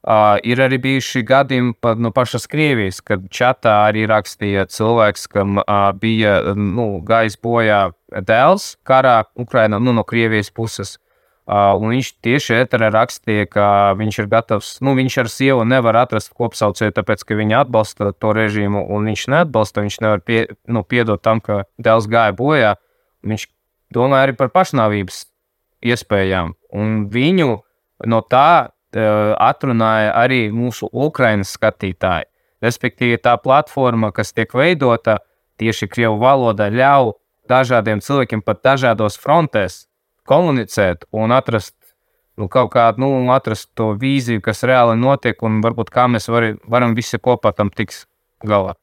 Uh, 0.03 0.35
ir 0.43 0.59
arī 0.59 0.81
bijuši 0.83 1.21
gadījumi 1.23 1.77
pat 1.79 2.01
no 2.03 2.09
pašas 2.11 2.43
Krievijas, 2.51 2.97
kad 2.99 3.23
čatā 3.31 3.77
arī 3.87 4.03
rakstīja 4.09 4.65
cilvēks, 4.67 5.29
kam 5.31 5.61
uh, 5.61 5.93
bija 5.95 6.41
nu, 6.57 6.97
gājis 7.07 7.37
bojā 7.39 7.85
dēls 8.11 8.73
karā 8.83 9.21
Ukrainā 9.39 9.79
nu, 9.79 9.95
no 9.95 10.03
Krievijas 10.03 10.51
puses. 10.51 10.97
Uh, 10.97 11.12
viņš 11.47 12.11
tieši 12.23 12.55
ēterā 12.61 12.87
rakstīja, 12.93 13.47
ka 13.51 13.65
viņš 13.99 14.19
ir 14.23 14.29
gatavs, 14.31 14.69
nu, 14.85 14.93
viņš 14.95 15.17
ar 15.23 15.31
sievu 15.31 15.65
nevar 15.67 15.99
atrast 16.05 16.31
kopsaucēju, 16.37 16.95
tāpēc, 16.95 17.25
ka 17.27 17.35
viņa 17.39 17.65
atbalsta 17.65 18.13
to 18.15 18.31
režīmu, 18.35 18.85
un 18.95 19.09
viņš 19.11 19.25
neatbalsta, 19.33 19.83
viņš 19.83 19.99
nevar 20.05 20.23
pie, 20.23 20.45
nu, 20.67 20.85
piedot 20.87 21.23
tam, 21.23 21.43
ka 21.43 21.65
dēls 21.77 22.07
gāja 22.07 22.35
bojā. 22.37 22.77
Viņš 23.27 23.49
domāja 23.93 24.29
arī 24.29 24.37
par 24.39 24.53
pašnāvības 24.55 25.25
iespējām, 25.83 26.55
un 26.71 27.03
viņu 27.11 27.59
no 28.07 28.23
tā 28.23 28.73
Eh, 28.93 29.33
atrunāja 29.41 30.11
arī 30.13 30.51
mūsu 30.53 30.85
Ukraiņas 30.85 31.55
skatītāji. 31.57 32.27
Respektīvi, 32.61 33.17
tā 33.17 33.33
platforma, 33.41 34.11
kas 34.13 34.29
tiek 34.37 34.51
veidota 34.53 35.17
tieši 35.57 35.87
Krievijas 35.89 36.21
valodā, 36.21 36.67
ļauj 36.69 37.15
dažādiem 37.49 38.03
cilvēkiem 38.05 38.43
pat 38.45 38.61
dažādos 38.61 39.17
frontēs 39.17 39.87
komunicēt 40.29 41.07
un 41.11 41.33
atrast 41.35 41.75
nu, 42.39 42.47
kaut 42.49 42.71
kādu 42.73 43.03
nu, 43.03 43.09
atrast 43.33 43.69
to 43.77 43.91
vīziju, 43.99 44.41
kas 44.43 44.65
reāli 44.65 44.97
notiek, 44.99 45.37
un 45.45 45.61
varbūt 45.63 45.91
kā 45.93 46.07
mēs 46.09 46.29
vari, 46.31 46.55
varam 46.69 46.95
visi 46.97 47.19
kopā 47.21 47.53
tam 47.55 47.69
tikt 47.73 48.05
galā. 48.45 48.73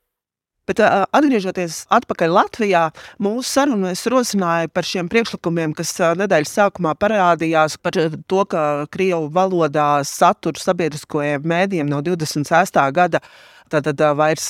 Bet, 0.71 0.79
uh, 0.85 1.03
atgriežoties 1.17 1.81
atpakaļ 1.91 2.31
Latvijā, 2.31 2.83
mūsu 3.19 3.49
sarunā 3.49 3.91
es 3.91 4.05
rosināju 4.07 4.71
par 4.71 4.87
šiem 4.87 5.09
priekšlikumiem, 5.11 5.73
kas 5.75 5.91
uh, 5.99 6.13
nedēļas 6.21 6.53
sākumā 6.61 6.93
parādījās 7.01 7.75
par 7.83 7.97
to, 7.99 8.45
ka 8.47 8.63
Krievu 8.95 9.33
valodā 9.35 9.89
satura 10.07 10.63
sabiedriskajiem 10.63 11.49
mēdījiem 11.51 11.91
no 11.91 11.99
26. 12.07 12.79
gada 12.95 13.19
Tātad 13.71 14.01
vairs 14.19 14.49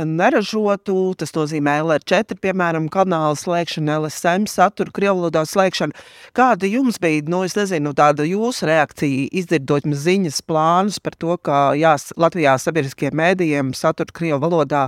neražotu, 0.00 0.94
tas 1.20 1.34
nozīmē 1.36 1.74
LR4, 1.82 2.38
piemēram, 2.40 2.86
kanāla 2.92 3.36
slēgšana, 3.36 3.98
LSM 4.00 4.46
satura, 4.48 4.92
krievlodā 4.96 5.42
slēgšana. 5.48 5.92
Kāda 6.36 6.70
jums 6.70 6.96
bija, 7.02 7.26
nu, 7.28 7.42
es 7.44 7.56
nezinu, 7.58 7.92
tāda 7.98 8.24
jūsu 8.24 8.70
reakcija, 8.70 9.28
izdzirdot 9.42 9.84
ziņas 9.84 10.40
plānus 10.48 10.96
par 11.04 11.18
to, 11.20 11.36
ka 11.36 11.60
jā, 11.76 11.92
Latvijā 12.16 12.56
sabiedriskiem 12.64 13.16
mēdījiem 13.20 13.76
satura 13.76 14.16
krievu 14.16 14.40
valodā, 14.46 14.86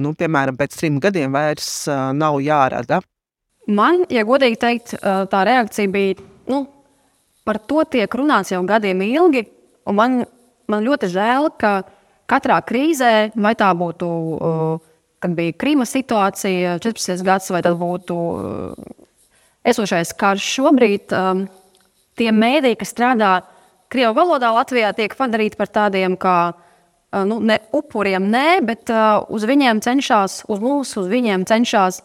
nu, 0.00 0.16
piemēram, 0.16 0.56
pēc 0.56 0.80
trim 0.80 1.00
gadiem 1.02 1.36
vairs 1.36 1.84
nav 2.16 2.40
jārada? 2.40 3.02
Man, 3.68 4.06
ja 4.10 4.24
godīgi 4.26 4.58
teikt, 4.58 4.96
tā 5.02 5.44
reakcija 5.46 5.90
bija, 5.92 6.16
nu, 6.48 6.64
par 7.44 7.60
to 7.60 7.84
tiek 7.92 8.14
runāts 8.16 8.54
jau 8.54 8.64
gadiem 8.66 9.04
ilgi, 9.04 9.44
un 9.86 9.98
man, 9.98 10.22
man 10.70 10.86
ļoti 10.86 11.12
žēl, 11.12 11.52
ka 11.60 11.82
katrā 12.32 12.58
krīzē, 12.64 13.12
vai 13.36 13.52
tā 13.58 13.68
būtu, 13.76 14.08
kad 15.22 15.36
bija 15.36 15.54
Krīmas 15.60 15.92
situācija, 15.94 16.78
14. 16.82 17.24
gads, 17.26 17.52
vai 17.52 17.62
tas 17.64 17.76
būtu 17.78 18.18
esošais 19.68 20.14
karš 20.18 20.48
šobrīd, 20.56 21.14
tie 22.18 22.30
mēdīji, 22.34 22.80
kas 22.80 22.94
strādā 22.94 23.32
Krievijas 23.92 24.16
valodā, 24.16 24.48
Latvijā 24.56 24.94
tiek 24.96 25.12
padarīti 25.18 25.58
par 25.60 25.68
tādiem 25.68 26.16
kā 26.16 26.54
nu, 27.28 27.36
ne 27.44 27.58
upuriem, 27.76 28.24
nē, 28.32 28.62
bet 28.64 28.88
uz 29.28 29.44
viņiem 29.48 29.82
cenšas, 29.84 30.42
uz 30.48 30.62
mums, 30.64 30.94
uz 30.96 31.10
viņiem 31.12 31.44
cenšas 31.48 32.00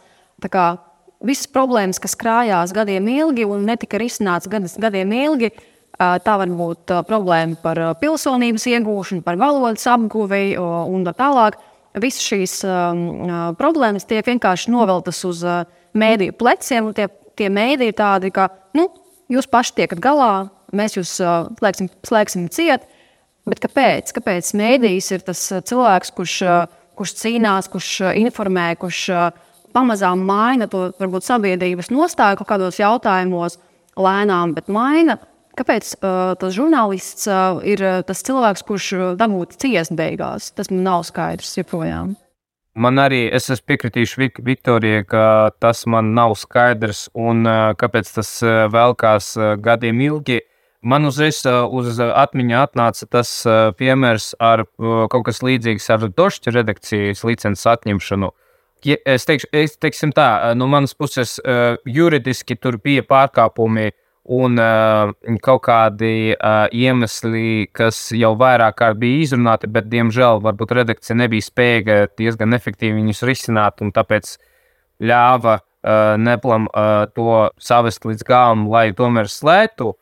visas 1.23 1.47
problēmas, 1.49 2.01
kas 2.03 2.17
krājās 2.19 2.73
gadiem 2.75 3.07
ilgi 3.09 3.47
un 3.47 3.63
netika 3.65 3.99
risināts 4.01 4.49
gadiem 4.51 5.13
ilgi, 5.15 5.53
Tā 5.97 6.33
var 6.37 6.51
būt 6.53 6.91
problēma 7.09 7.57
par 7.57 7.79
pilsonības 7.97 8.67
iegūšanu, 8.69 9.23
par 9.25 9.39
valodas 9.41 9.87
apguvi 9.89 10.53
un 10.57 11.05
tā 11.07 11.13
tālāk. 11.17 11.57
Visas 11.97 12.21
šīs 12.21 12.59
problēmas 13.57 14.05
tiek 14.05 14.27
vienkārši 14.27 14.69
noveltas 14.69 15.23
uz 15.25 15.41
mēdīju 15.97 16.35
pleciem. 16.37 16.91
Tie, 16.93 17.07
tie 17.39 17.47
mēdīji 17.49 17.95
ir 17.95 17.97
tādi, 17.97 18.29
ka 18.35 18.51
nu, 18.77 18.91
jūs 19.33 19.49
paši 19.49 19.73
tiekat 19.79 20.03
galā, 20.03 20.51
mēs 20.77 20.99
jūs 20.99 21.15
slēgsim, 21.17 21.89
slēgsim 22.05 22.45
ciet. 22.53 22.85
Bet 23.47 23.63
kāpēc? 23.63 24.11
Kāpēc 24.13 24.51
mēdījis 24.59 25.07
ir 25.15 25.23
tas 25.25 25.41
cilvēks, 25.65 26.11
kurš, 26.13 26.35
kurš 26.99 27.13
cīnās, 27.23 27.71
kurš 27.73 27.89
informē, 28.19 28.67
kurš 28.77 29.01
pamazām 29.73 30.21
maina 30.27 30.67
to 30.69 30.91
varbūt 30.99 31.25
sabiedrības 31.25 31.89
nostāju 31.93 32.41
kaut 32.41 32.51
kādos 32.51 32.77
jautājumos, 32.81 33.57
lēnām, 33.97 34.53
bet 34.53 34.69
maina 34.69 35.17
Kāpēc 35.57 35.95
uh, 35.97 36.35
tas 36.37 36.53
žurnālists 36.53 37.25
uh, 37.31 37.57
ir 37.65 37.81
tas 38.05 38.21
cilvēks, 38.27 38.61
kurš 38.67 38.91
dabūtu 39.17 39.57
ciest 39.63 39.95
beigās? 39.97 40.51
Tas 40.53 40.69
man 40.69 40.83
nav 40.85 41.05
skaidrs 41.07 41.55
joprojām. 41.57 42.13
Man 42.77 43.01
arī, 43.01 43.23
es 43.33 43.49
piekritīšu 43.65 44.19
Vik 44.21 44.37
Viktorijai, 44.45 45.01
ka 45.09 45.23
tas 45.57 45.81
man 45.89 46.11
nav 46.13 46.35
skaidrs 46.37 47.07
un 47.17 47.41
uh, 47.49 47.71
kāpēc 47.73 48.11
tas 48.19 48.29
uh, 48.45 48.67
velkās 48.69 49.31
uh, 49.39 49.55
gadiem 49.57 50.03
ilgi. 50.05 50.43
Man 50.85 51.09
uzreiz 51.09 51.41
uh, 51.49 51.65
uz 51.73 51.97
atmiņā 51.97 52.61
atnāca 52.67 53.09
tas 53.17 53.31
uh, 53.49 53.71
piemērs 53.79 54.35
ar 54.37 54.67
uh, 54.67 55.07
kaut 55.09 55.25
kas 55.25 55.41
līdzīgs 55.41 55.89
ar 55.95 56.05
došķa 56.05 56.53
redakcijas 56.53 57.25
licences 57.25 57.65
atņemšanu. 57.73 58.29
Ja, 58.85 59.01
es 59.09 59.25
teikšu, 59.25 59.49
es 59.57 59.73
teiksim 59.81 60.13
tā, 60.13 60.53
no 60.53 60.69
manas 60.69 60.93
puses 60.93 61.39
uh, 61.41 61.81
juridiski 61.89 62.59
tur 62.61 62.77
bija 62.77 63.01
pārkāpumi 63.09 63.89
uh, 63.89 64.03
un 64.27 64.59
uh, 64.59 65.13
kaut 65.43 65.61
kādi 65.67 66.33
uh, 66.35 66.67
iemesli, 66.75 67.67
kas 67.75 68.09
jau 68.15 68.33
vairāk 68.39 68.75
kārt 68.81 68.99
bija 68.99 69.23
izrunāti, 69.23 69.69
bet, 69.71 69.87
diemžēl, 69.91 70.41
varbūt 70.43 70.73
redakcija 70.81 71.15
nebija 71.15 71.45
spējīga 71.45 71.99
diezgan 72.19 72.55
efektīvi 72.57 72.99
viņus 72.99 73.23
risināt, 73.27 73.83
un 73.85 73.93
tāpēc 73.95 74.33
ļāva 74.99 75.59
uh, 75.59 76.17
Neplam 76.19 76.67
uh, 76.67 77.05
to 77.15 77.47
savest 77.59 78.07
līdz 78.07 78.27
galam, 78.27 78.67
lai 78.71 78.89
tomēr 78.97 79.31
slēgtu. 79.31 79.93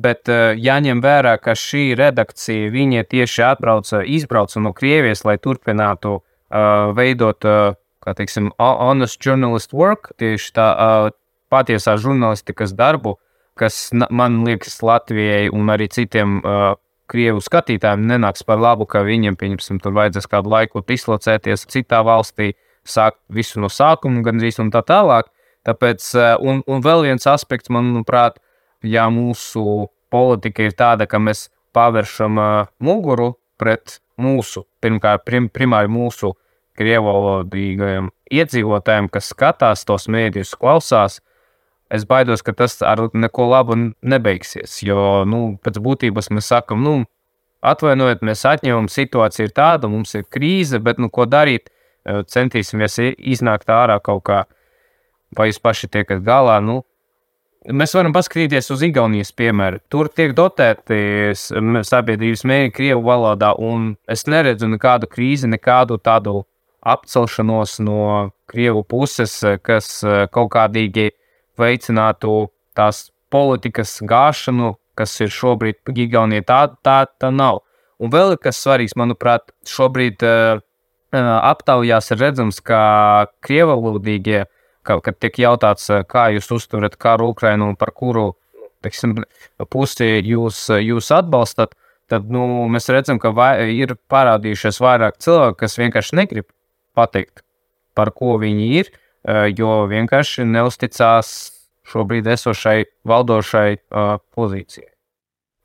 Bet 0.00 0.28
uh, 0.30 0.52
jāņem 0.54 1.00
vērā, 1.02 1.34
ka 1.42 1.56
šī 1.58 1.94
redakcija 1.98 2.68
tieši 3.10 3.46
atbrauca, 3.48 4.04
izbrauca 4.04 4.60
no 4.60 4.74
Krievijas, 4.76 5.24
lai 5.24 5.38
turpinātu 5.40 6.20
uh, 6.20 6.92
veidot, 6.96 7.48
uh, 7.48 7.74
kā 8.04 8.14
teiksim, 8.16 8.52
honest 8.60 9.20
journalist 9.24 9.72
work, 9.72 10.12
tieši 10.20 10.54
tā 10.56 10.68
uh, 10.76 11.10
patiesā 11.50 11.96
žurnālistikas 11.98 12.76
darbu, 12.76 13.16
uh, 13.16 13.26
kas 13.60 13.90
man 13.92 14.40
liekas 14.46 14.80
Latvijai 14.84 15.50
un 15.52 15.68
arī 15.72 15.90
citiem 15.92 16.40
uh, 16.40 16.72
Krievu 17.10 17.42
skatītājiem 17.42 18.06
nenāks 18.06 18.44
par 18.46 18.60
labu, 18.62 18.86
ka 18.86 19.02
viņiem, 19.02 19.36
pieņemsim, 19.38 19.80
tur 19.82 19.96
vajadzēs 19.96 20.28
kādu 20.30 20.52
laiku 20.52 20.82
dislocēties 20.86 21.66
citā 21.72 22.04
valstī, 22.06 22.52
sākt 22.86 23.18
visu 23.28 23.60
no 23.60 23.68
sākuma, 23.68 24.22
gandrīz 24.26 24.60
un 24.62 24.70
tā 24.72 24.84
tālāk. 24.86 25.28
Tāpēc, 25.66 26.06
uh, 26.16 26.34
un, 26.40 26.62
un 26.70 26.84
vēl 26.84 27.08
viens 27.08 27.26
aspekts, 27.28 27.72
manuprāt, 27.74 28.38
ja 28.86 29.08
mūsu 29.12 29.90
politika 30.10 30.64
ir 30.64 30.76
tāda, 30.78 31.06
ka 31.10 31.20
mēs 31.20 31.48
pavēršam 31.76 32.38
uh, 32.40 32.70
muguru 32.80 33.34
pret 33.60 33.98
mūsu, 34.20 34.64
pirmkārt, 34.80 35.26
prim, 35.26 35.48
primāri 35.52 35.90
mūsu 35.92 36.32
krievalodīgajiem 36.80 38.08
iedzīvotājiem, 38.32 39.10
kas 39.12 39.32
skatās 39.34 39.84
tos 39.88 40.06
mēdījus, 40.12 40.54
klausās, 40.60 41.20
es 41.90 42.06
baidos, 42.08 42.44
ka 42.46 42.54
tas 42.56 42.78
ar 42.86 43.08
neko 43.12 43.48
labu 43.50 43.76
nebeigsies. 44.00 44.80
Jo 44.86 45.24
nu, 45.28 45.58
pēc 45.64 45.80
būtības 45.82 46.30
mēs 46.34 46.50
sakām, 46.52 46.84
nu, 46.86 46.94
atvainojiet, 47.60 48.22
mēs 48.26 48.46
atņemam, 48.48 48.88
situācija 48.90 49.48
ir 49.48 49.56
tāda, 49.56 49.90
mums 49.90 50.14
ir 50.14 50.28
krīze, 50.30 50.80
bet 50.82 51.02
nu, 51.02 51.10
ko 51.12 51.26
darīt? 51.28 51.68
Centīsimies 52.06 52.96
iznākt 53.18 53.68
ārā 53.68 53.98
kaut 54.00 54.22
kā, 54.24 54.44
vai 55.36 55.50
jūs 55.50 55.60
paši 55.60 55.90
tiekat 55.92 56.24
galā. 56.24 56.56
Nu, 56.64 56.80
Mēs 57.60 57.92
varam 57.92 58.14
paskatīties 58.16 58.70
uz 58.72 58.80
Igaunijas 58.86 59.34
piemēru. 59.36 59.82
Tur 59.92 60.08
tiek 60.08 60.30
dotēti 60.32 61.34
sabiedrības 61.36 62.42
mēģinājumi 62.48 62.72
Krievijas 62.72 63.04
valodā, 63.04 63.50
un 63.52 63.90
es 64.08 64.24
neredzu 64.24 64.70
nekādu 64.72 65.10
krīzi, 65.12 65.50
nekādu 65.52 65.98
tādu 66.00 66.38
apcelšanos 66.80 67.74
no 67.84 68.30
Krievijas 68.48 68.88
puses, 68.88 69.34
kas 69.60 69.90
kaut 70.32 70.48
kādīgi 70.56 71.10
veicinātu 71.60 72.50
tās 72.76 73.08
politikas 73.30 73.98
gāšanu, 74.02 74.74
kas 74.98 75.14
ir 75.20 75.30
šobrīd 75.32 75.80
Igaunijā. 75.94 76.44
Tā, 76.48 76.60
tā, 76.84 76.98
tā 77.20 77.30
nav. 77.32 77.62
Un 78.00 78.12
vēl 78.12 78.34
kas 78.40 78.58
svarīgs, 78.64 78.96
manuprāt, 78.96 79.52
šobrīd 79.68 80.24
uh, 80.24 80.62
aptaujās 81.12 82.10
ir 82.14 82.20
redzams, 82.24 82.62
ka 82.64 82.80
krievalodīgie 83.44 84.40
uh, 84.42 84.50
ka, 84.86 84.98
kad 85.04 85.18
tiek 85.20 85.40
jautāts, 85.44 85.88
eh, 85.92 86.04
kā 86.08 86.28
jūs 86.34 86.50
uzturat 86.56 86.96
karu 87.00 87.30
Ukrajinu 87.34 87.70
un 87.72 87.76
par 87.76 87.92
kuru 87.96 88.32
teiksim, 88.84 89.18
pusi 89.68 90.08
jūs, 90.24 90.70
jūs 90.80 91.10
atbalstat, 91.12 91.74
tad 92.08 92.30
nu, 92.32 92.46
mēs 92.72 92.88
redzam, 92.88 93.20
ka 93.20 93.28
vai, 93.36 93.52
ir 93.76 93.92
parādījušies 94.10 94.80
vairāk 94.80 95.20
cilvēku, 95.20 95.58
kas 95.60 95.76
vienkārši 95.78 96.16
negrib 96.16 96.48
pateikt, 96.96 97.44
par 97.94 98.10
ko 98.16 98.38
viņi 98.40 98.70
ir, 98.80 98.88
eh, 98.88 99.09
jo 99.56 99.72
vienkārši 99.90 100.46
neusticās 100.48 101.32
šobrīd 101.90 102.28
esošai 102.30 102.84
valdošai 103.08 103.68
pozīcijai. 104.36 104.89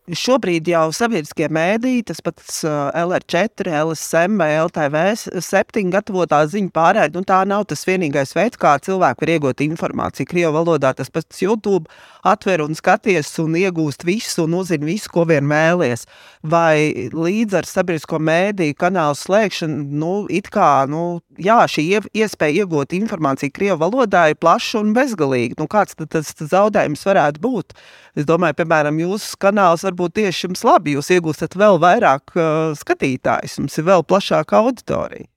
Šobrīd 0.05 0.67
jau 0.69 0.91
sabiedriskie 0.93 1.47
mēdīji, 1.49 2.03
tas 2.05 2.19
pats 2.21 2.59
LR4, 2.61 3.71
LSM 3.87 4.35
vai 4.37 4.51
LTV 4.61 5.01
7 5.41 5.89
gatavotā 5.95 6.43
ziņu 6.51 6.69
pārēde, 6.75 7.17
nu 7.17 7.25
tā 7.25 7.39
nav 7.49 7.63
tas 7.71 7.81
vienīgais 7.89 8.35
veids, 8.37 8.59
kā 8.61 8.75
cilvēki 8.85 9.25
var 9.25 9.31
iegūt 9.33 9.63
informāciju. 9.65 10.29
Krievu 10.29 10.53
valodā 10.59 10.91
tas 10.93 11.09
pats 11.09 11.41
YouTube 11.41 11.89
atver 12.21 12.61
un 12.61 12.77
skaties 12.77 13.33
un 13.41 13.57
iegūst 13.57 14.05
visu 14.05 14.45
un 14.45 14.59
uzzina 14.59 14.85
visu, 14.85 15.09
ko 15.09 15.25
vien 15.25 15.49
vēlies. 15.49 16.05
Vai 16.45 17.09
līdz 17.09 17.57
ar 17.63 17.71
sabiedrisko 17.71 18.21
mēdīju 18.21 18.77
kanālu 18.77 19.17
slēgšanu, 19.17 19.89
nu, 19.89 20.13
it 20.29 20.53
kā, 20.53 20.85
nu, 20.85 21.23
jā, 21.41 21.63
šī 21.65 21.87
iespēja 22.13 22.61
iegūt 22.61 22.93
informāciju 22.93 23.57
Krievu 23.57 23.81
valodā 23.87 24.27
ir 24.29 24.37
plaša 24.37 24.85
un 24.85 24.93
bezgalīga. 24.93 25.57
Nu, 25.57 25.65
kāds 25.65 25.97
tad 25.97 26.13
tas 26.13 26.29
zaudējums 26.37 27.09
varētu 27.09 27.41
būt? 27.41 27.73
Es 28.15 28.23
domāju, 28.23 28.55
piemēram, 28.61 29.01
jūsu 29.01 29.35
kanāls 29.41 29.83
varbūt 29.95 30.19
tieši 30.19 30.49
jums 30.49 30.63
labi, 30.67 30.95
jūs 30.95 31.09
iegūstat 31.15 31.55
vēl 31.55 31.79
vairāk 31.79 32.35
uh, 32.35 32.75
skatītājus, 32.75 33.59
jums 33.59 33.79
ir 33.79 33.87
vēl 33.87 34.03
plašāka 34.03 34.59
auditorija. 34.59 35.27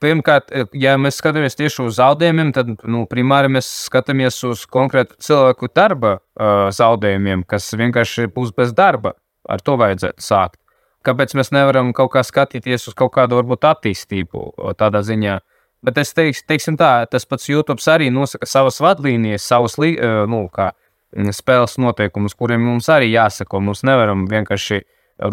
Pirmkārt, 0.00 0.50
ja 0.76 0.96
mēs 1.00 1.16
skatāmies 1.16 1.56
tieši 1.56 1.86
uz 1.86 1.96
zaudējumiem, 1.96 2.50
tad 2.52 2.68
nu, 2.84 3.06
primāri 3.08 3.48
mēs 3.48 3.68
skatāmies 3.86 4.42
uz 4.44 4.66
konkrētu 4.68 5.16
cilvēku 5.24 5.70
darba 5.72 6.18
uh, 6.18 6.68
zaudējumiem, 6.68 7.46
kas 7.48 7.70
vienkārši 7.72 8.28
būs 8.34 8.52
bez 8.56 8.74
darba. 8.76 9.14
Ar 9.48 9.62
to 9.62 9.76
vajadzētu 9.78 10.20
sākt. 10.20 10.58
Kāpēc 11.06 11.36
mēs 11.38 11.52
nevaram 11.54 11.92
kaut 11.94 12.10
kā 12.16 12.24
skatīties 12.26 12.88
uz 12.90 12.96
kaut 12.98 13.12
kādu 13.14 13.38
varbūt 13.38 13.62
attīstību 13.62 14.74
tādā 14.76 15.04
ziņā? 15.06 15.38
Bet 15.86 16.00
es 16.02 16.10
teikšu, 16.16 16.42
teiksim 16.50 16.76
tā, 16.76 17.06
tas 17.06 17.24
pats 17.30 17.46
YouTube 17.46 17.78
arī 17.92 18.10
nosaka 18.10 18.48
savas 18.50 18.80
vadlīnijas, 18.82 19.46
savus 19.46 19.78
uh, 19.78 20.26
nu, 20.28 20.48
kā, 20.52 20.72
uh, 20.74 20.85
spēles 21.34 21.78
noteikumus, 21.80 22.36
kuriem 22.36 22.62
mums 22.66 22.88
arī 22.92 23.10
jāsako. 23.12 23.60
Mums 23.64 23.82
nevaram 23.86 24.26
vienkārši 24.30 24.82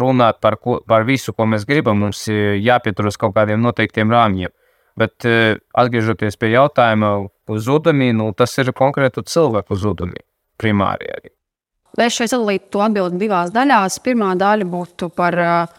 runāt 0.00 0.40
par, 0.40 0.56
ko, 0.56 0.78
par 0.88 1.04
visu, 1.08 1.34
ko 1.36 1.46
mēs 1.50 1.66
gribam. 1.68 2.00
Mums 2.06 2.24
jāpieturas 2.28 3.20
kaut 3.20 3.34
kādiem 3.36 3.60
noteiktiem 3.62 4.12
rāmjiem. 4.12 4.52
Bet 4.98 5.26
e, 5.26 5.56
atgriežoties 5.74 6.38
pie 6.38 6.52
jautājuma 6.54 7.14
par 7.44 7.58
zudumiem, 7.58 8.14
nu, 8.16 8.28
tas 8.36 8.54
ir 8.62 8.70
konkrētu 8.76 9.24
cilvēku 9.26 9.76
zudumi 9.76 10.22
primāri. 10.60 11.10
Arī. 11.10 11.32
Es 11.98 12.14
šeit 12.14 12.32
sadalītu 12.32 12.70
to 12.74 12.82
atbildi 12.82 13.20
divās 13.26 13.50
daļās. 13.54 13.98
Pirmā 14.02 14.32
daļa 14.38 14.66
būtu 14.70 15.10
par 15.14 15.36
uh, 15.38 15.74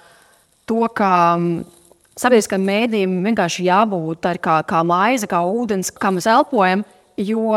to, 0.67 0.83
ka 0.95 1.09
sabiedriskajiem 2.19 2.67
mēdījiem 2.69 3.15
vienkārši 3.29 3.65
jābūt 3.67 4.29
kā, 4.43 4.59
kā 4.67 4.83
maize, 4.87 5.27
kā 5.31 5.41
ūdens, 5.43 5.91
kā 5.95 6.13
mēs 6.15 6.27
elpojam. 6.31 6.85
Jo 7.19 7.51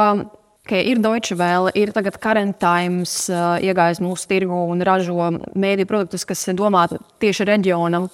ka 0.68 0.78
ir 0.84 1.00
Deutsche 1.02 1.36
Welle, 1.38 1.72
ir 1.78 1.92
tagad 1.96 2.18
Current 2.22 2.58
Times 2.60 3.14
uh, 3.32 3.56
iegājis 3.64 4.02
mūsu 4.04 4.28
tirgu 4.30 4.58
un 4.72 4.84
ražo 4.84 5.30
mēdīju 5.56 5.88
produktus, 5.88 6.26
kas 6.28 6.44
domāti 6.56 7.00
tieši 7.22 7.46
reģionam. 7.48 8.08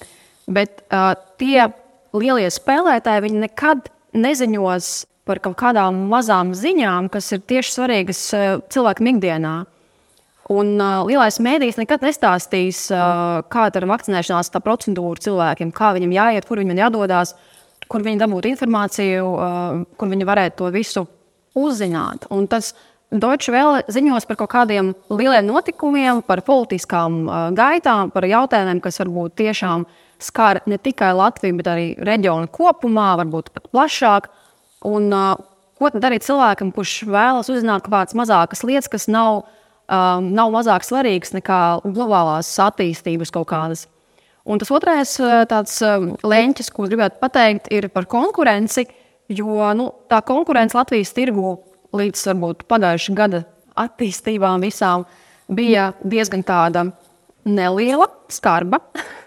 Bet 0.47 0.85
uh, 0.91 1.13
tie 1.41 1.67
lielie 2.15 2.51
spēlētāji 2.53 3.33
nekad 3.35 3.91
neziņos 4.15 4.93
par 5.25 5.41
kaut 5.43 5.57
kādām 5.59 6.05
mazām 6.11 6.53
ziņām, 6.57 7.09
kas 7.13 7.33
ir 7.35 7.43
tieši 7.49 7.79
svarīgas 7.79 8.27
uh, 8.37 8.45
cilvēkam 8.71 9.15
ikdienā. 9.15 9.55
Un 10.53 10.75
uh, 10.77 11.01
lielais 11.09 11.41
mēdījis 11.41 11.81
nekad 11.81 12.05
nestāstīs, 12.05 12.87
uh, 12.93 13.41
kāda 13.51 13.81
ir 13.81 13.89
vakcinēšanās 13.89 14.53
procedūra 14.61 15.25
cilvēkiem, 15.25 15.73
kā 15.75 15.95
viņam 15.97 16.13
jāiet, 16.13 16.49
kur 16.49 16.61
viņam 16.61 16.83
jādodas, 16.85 17.33
kur 17.89 18.05
viņi 18.05 18.21
dabūtu 18.21 18.53
informāciju, 18.53 19.31
uh, 19.33 19.85
kur 19.97 20.13
viņi 20.13 20.29
varētu 20.29 20.61
to 20.61 20.73
visu 20.75 21.07
uzzināt. 21.55 22.27
Un 22.35 22.49
tas 22.51 22.73
Deutsche 23.15 23.53
Welle 23.55 23.85
ziņos 23.93 24.27
par 24.27 24.39
kaut 24.41 24.51
kādiem 24.55 24.93
lieliem 25.13 25.47
notikumiem, 25.47 26.23
par 26.27 26.43
politiskām 26.47 27.21
uh, 27.29 27.35
gaitām, 27.55 28.11
par 28.11 28.27
jautājumiem, 28.27 28.81
kas 28.83 28.99
varbūt 29.03 29.37
tiešām 29.39 29.85
skar 30.23 30.63
ne 30.71 30.79
tikai 30.83 31.13
Latviju, 31.15 31.59
bet 31.61 31.71
arī 31.71 31.87
reģionu 32.03 32.51
kopumā, 32.55 33.13
varbūt 33.23 33.53
pat 33.55 33.69
plašāk. 33.71 34.31
Un, 34.91 35.11
uh, 35.15 35.37
ko 35.79 35.93
tad 35.95 36.03
darīt 36.03 36.27
cilvēkam, 36.27 36.73
kurš 36.75 37.05
vēlas 37.07 37.51
uzzināt 37.53 37.85
kaut 37.85 37.95
kādas 37.95 38.19
mazākas 38.19 38.65
lietas, 38.67 38.91
kas 38.91 39.07
nav, 39.11 39.45
um, 39.87 40.33
nav 40.35 40.51
mazāk 40.55 40.87
svarīgas 40.87 41.35
nekā 41.37 41.61
globālās 41.85 42.51
attīstības 42.67 43.35
kaut 43.35 43.51
kādas. 43.53 43.87
Un 44.45 44.61
tas 44.61 44.69
otrais 44.75 45.15
tāds 45.49 45.79
leņķis, 45.81 46.69
ko 46.75 46.85
gribētu 46.91 47.17
pateikt, 47.23 47.71
ir 47.73 47.89
par 47.95 48.05
konkurenci. 48.11 48.85
Uh, 48.85 49.04
Jo 49.33 49.71
nu, 49.73 49.89
tā 50.11 50.21
konkurence 50.27 50.77
Latvijas 50.77 51.15
tirgu 51.17 51.57
līdz 51.97 52.27
varbūt 52.29 52.65
pagājušā 52.69 53.15
gada 53.17 53.45
attīstībām 53.81 54.61
visām 54.65 55.07
bija 55.49 55.93
diezgan 56.05 56.45
tāda 56.45 56.91
neliela, 57.49 58.11
skarba. 58.29 58.83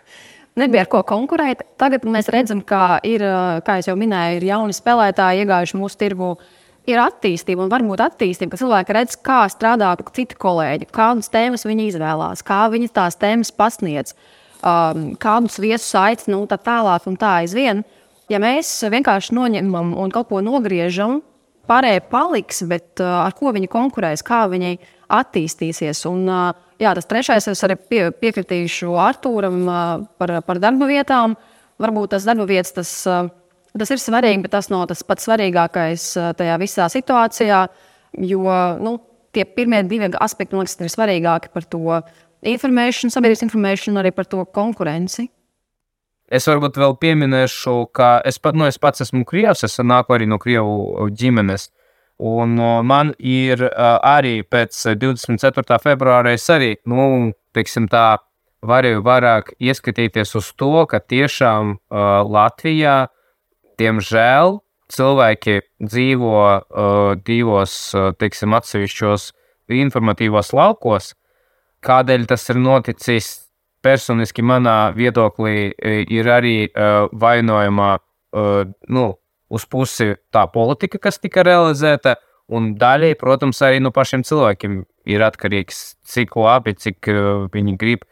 Nebija 0.60 0.86
ar 0.86 0.92
ko 0.92 1.02
konkurēt. 1.06 1.64
Tagad 1.82 2.06
mēs 2.10 2.30
redzam, 2.34 2.62
ka 2.66 3.00
ir, 3.06 3.26
kā 3.66 3.80
jau 3.86 3.98
minēju, 3.98 4.40
ir 4.40 4.48
jauni 4.52 4.78
spēlētāji 4.78 5.44
iegājuši 5.44 5.82
mūsu 5.82 6.02
tirgu. 6.02 6.32
Ir 6.88 7.02
attīstība, 7.04 7.66
un 7.66 7.72
varbūt 7.74 8.00
attīstība, 8.00 8.54
ka 8.54 8.62
cilvēki 8.62 8.94
redz, 8.96 9.18
kā 9.20 9.42
strādā 9.52 9.90
citi 10.16 10.38
kolēģi, 10.40 10.88
kādas 10.96 11.28
tēmas 11.34 11.68
viņi 11.68 11.90
izvēlās, 11.92 12.46
kā 12.48 12.62
viņi 12.72 12.88
tās 12.96 13.20
tēmas 13.20 13.52
pasniedz, 13.52 14.14
um, 14.62 15.10
kādus 15.20 15.60
viesus 15.60 15.92
aicina, 16.00 16.38
un 16.38 16.48
tā 16.48 16.56
tālāk, 16.56 17.10
un 17.12 17.20
tā 17.20 17.34
aizvien. 17.42 17.84
Uh, 17.84 17.97
Ja 18.28 18.42
mēs 18.44 18.70
vienkārši 18.92 19.36
noņemam 19.38 19.94
un 19.96 20.12
kaut 20.12 20.28
ko 20.32 20.42
nogriežam, 20.44 21.22
pārējie 21.68 22.04
paliks, 22.12 22.62
bet 22.68 23.02
uh, 23.04 23.24
ar 23.26 23.36
ko 23.38 23.54
viņi 23.56 23.70
konkurēs, 23.72 24.24
kā 24.26 24.46
viņi 24.52 24.78
attīstīsies. 25.14 26.04
Un, 26.10 26.26
uh, 26.28 26.52
jā, 26.82 26.94
tas 26.98 27.08
trešais, 27.08 27.48
es 27.52 27.64
arī 27.68 27.78
pie, 27.80 28.02
piekritīšu 28.22 28.96
Arthūram 29.00 29.60
uh, 29.64 29.82
par, 30.20 30.38
par 30.48 30.62
darba 30.64 30.90
vietām. 30.90 31.38
Varbūt 31.80 32.16
tas 32.16 32.26
darba 32.28 32.48
vietas 32.50 32.74
tas, 32.74 32.92
tas 33.78 33.92
ir 33.94 34.02
svarīgi, 34.02 34.42
bet 34.42 34.56
tas 34.56 34.72
nav 34.74 34.88
tas 34.90 35.04
pats 35.06 35.28
svarīgākais 35.28 36.08
tajā 36.40 36.56
visā 36.58 36.88
situācijā. 36.90 37.60
Jo 38.26 38.56
nu, 38.82 38.96
tie 39.36 39.46
pirmie 39.46 39.84
divi 39.86 40.10
aspekti, 40.18 40.58
man 40.58 40.66
liekas, 40.66 40.80
ir 40.82 40.90
svarīgāki 40.90 41.52
par 41.54 41.68
to 41.70 42.00
informēšanu, 42.50 43.14
sabiedrības 43.14 43.46
informēšanu 43.46 44.02
arī 44.02 44.14
par 44.18 44.26
to 44.26 44.42
konkurenci. 44.58 45.28
Es 46.28 46.48
varbūt 46.50 46.76
vēl 46.76 46.98
pieminēšu, 47.00 47.76
ka 47.96 48.18
es, 48.28 48.40
pat, 48.44 48.58
nu, 48.60 48.68
es 48.68 48.80
pats 48.82 49.06
esmu 49.06 49.24
krievs, 49.28 49.64
es 49.64 49.80
nāku 49.80 50.18
arī 50.18 50.28
no 50.28 50.40
krievu 50.42 51.08
ģimenes. 51.16 51.70
Un 52.18 52.58
man 52.90 53.14
ir 53.20 53.62
arī 53.78 54.42
pēc 54.44 54.76
24. 55.00 55.78
februāra 55.80 56.34
es 56.34 56.50
arī, 56.50 56.74
nu, 56.90 57.32
teiksim 57.56 57.86
tā, 57.92 58.18
varēju 58.66 59.04
vairāk 59.06 59.54
ieskatīties 59.62 60.36
uz 60.38 60.52
to, 60.58 60.86
ka 60.90 61.00
tiešām 61.00 61.78
uh, 61.78 62.26
Latvijā, 62.26 63.08
diemžēl, 63.80 64.60
cilvēki 64.94 65.60
dzīvo 65.84 66.40
uh, 66.42 67.16
divos, 67.28 67.76
uh, 67.94 68.12
teiksim, 68.18 68.56
atsevišķos 68.58 69.32
informatīvos 69.78 70.54
laukos. 70.58 71.14
Kādēļ 71.86 72.26
tas 72.32 72.50
ir 72.50 72.62
noticis? 72.62 73.47
Personiski 73.88 74.44
manā 74.44 74.92
viedoklī 74.98 75.72
e, 75.72 76.02
ir 76.12 76.28
arī 76.32 76.58
uh, 76.68 77.08
vainojama 77.16 77.96
uh, 77.96 78.64
nu, 78.92 79.08
uz 79.48 79.66
pusi 79.72 80.14
tā 80.34 80.44
politika, 80.52 81.00
kas 81.08 81.22
tika 81.24 81.46
realizēta, 81.48 82.18
un 82.52 82.74
daļai, 82.80 83.16
protams, 83.20 83.62
arī 83.64 83.80
no 83.84 83.94
pašiem 83.96 84.24
cilvēkiem 84.28 84.82
ir 85.12 85.24
atkarīgs, 85.24 85.98
cik 86.08 86.36
labi, 86.40 86.76
cik 86.80 87.12
uh, 87.12 87.48
viņi 87.54 87.76
grib 87.80 88.04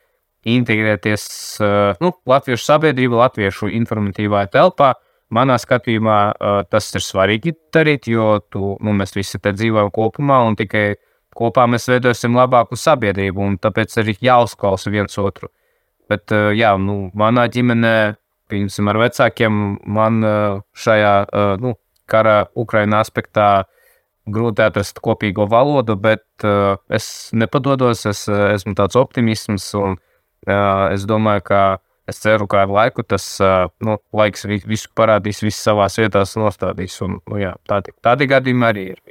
integrēties 0.46 1.26
uh, 1.64 1.98
nu, 2.04 2.14
latviešu 2.30 2.64
sabiedrību, 2.70 3.20
latviešu 3.24 3.72
informatīvā 3.82 4.46
telpā. 4.54 4.94
Manā 5.34 5.58
skatījumā 5.58 6.20
uh, 6.30 6.60
tas 6.70 6.92
ir 6.94 7.02
svarīgi 7.02 7.56
darīt, 7.74 8.08
jo 8.08 8.38
tu, 8.54 8.76
nu, 8.78 8.94
mēs 8.96 9.16
visi 9.18 9.42
te 9.42 9.56
dzīvojam 9.56 9.90
kopumā 9.96 10.44
un 10.46 10.56
tikai 10.60 10.92
kopā 11.36 11.66
mēs 11.68 11.90
veidosim 11.90 12.38
labāku 12.38 12.78
sabiedrību, 12.80 13.42
un 13.50 13.58
tāpēc 13.60 13.98
arī 14.04 14.16
jāuzklausa 14.24 14.94
viens 14.94 15.18
otru. 15.20 15.50
Bet, 16.12 16.34
jā, 16.54 16.76
nu, 16.78 17.10
manā 17.18 17.48
ģimenē, 17.50 17.96
piemēram, 18.52 18.91
ar 18.91 19.00
vecākiem, 19.02 19.62
man 19.89 20.20
šajā 20.78 21.13
nu, 21.63 21.74
kara 22.10 22.44
Ukraiņā 22.54 23.00
aspektā 23.02 23.48
grūti 24.30 24.63
atrast 24.65 25.02
kopīgo 25.06 25.48
valodu, 25.50 25.96
bet 25.98 26.46
es 26.94 27.08
nepadodos, 27.34 28.06
es 28.10 28.26
esmu 28.30 28.76
tāds 28.78 28.98
optimisms, 29.00 29.68
un 29.78 29.98
es 30.46 31.06
domāju, 31.10 31.46
ka 31.50 31.62
es 32.10 32.22
ceru, 32.22 32.46
ka 32.50 32.63
ar 32.65 32.74
laiku 32.74 33.06
tas 33.06 33.26
nu, 33.82 33.98
laiks 34.13 34.46
visu 34.46 34.89
parādīs, 34.98 35.41
visu 35.46 35.62
savā 35.62 35.89
vietā 35.98 36.22
nostādīs. 36.38 36.98
Un, 37.06 37.20
nu, 37.26 37.41
jā, 37.41 37.56
tādi, 37.70 37.94
tādi 38.06 38.30
gadījumi 38.30 38.70
arī 38.70 38.89
ir. 38.94 39.02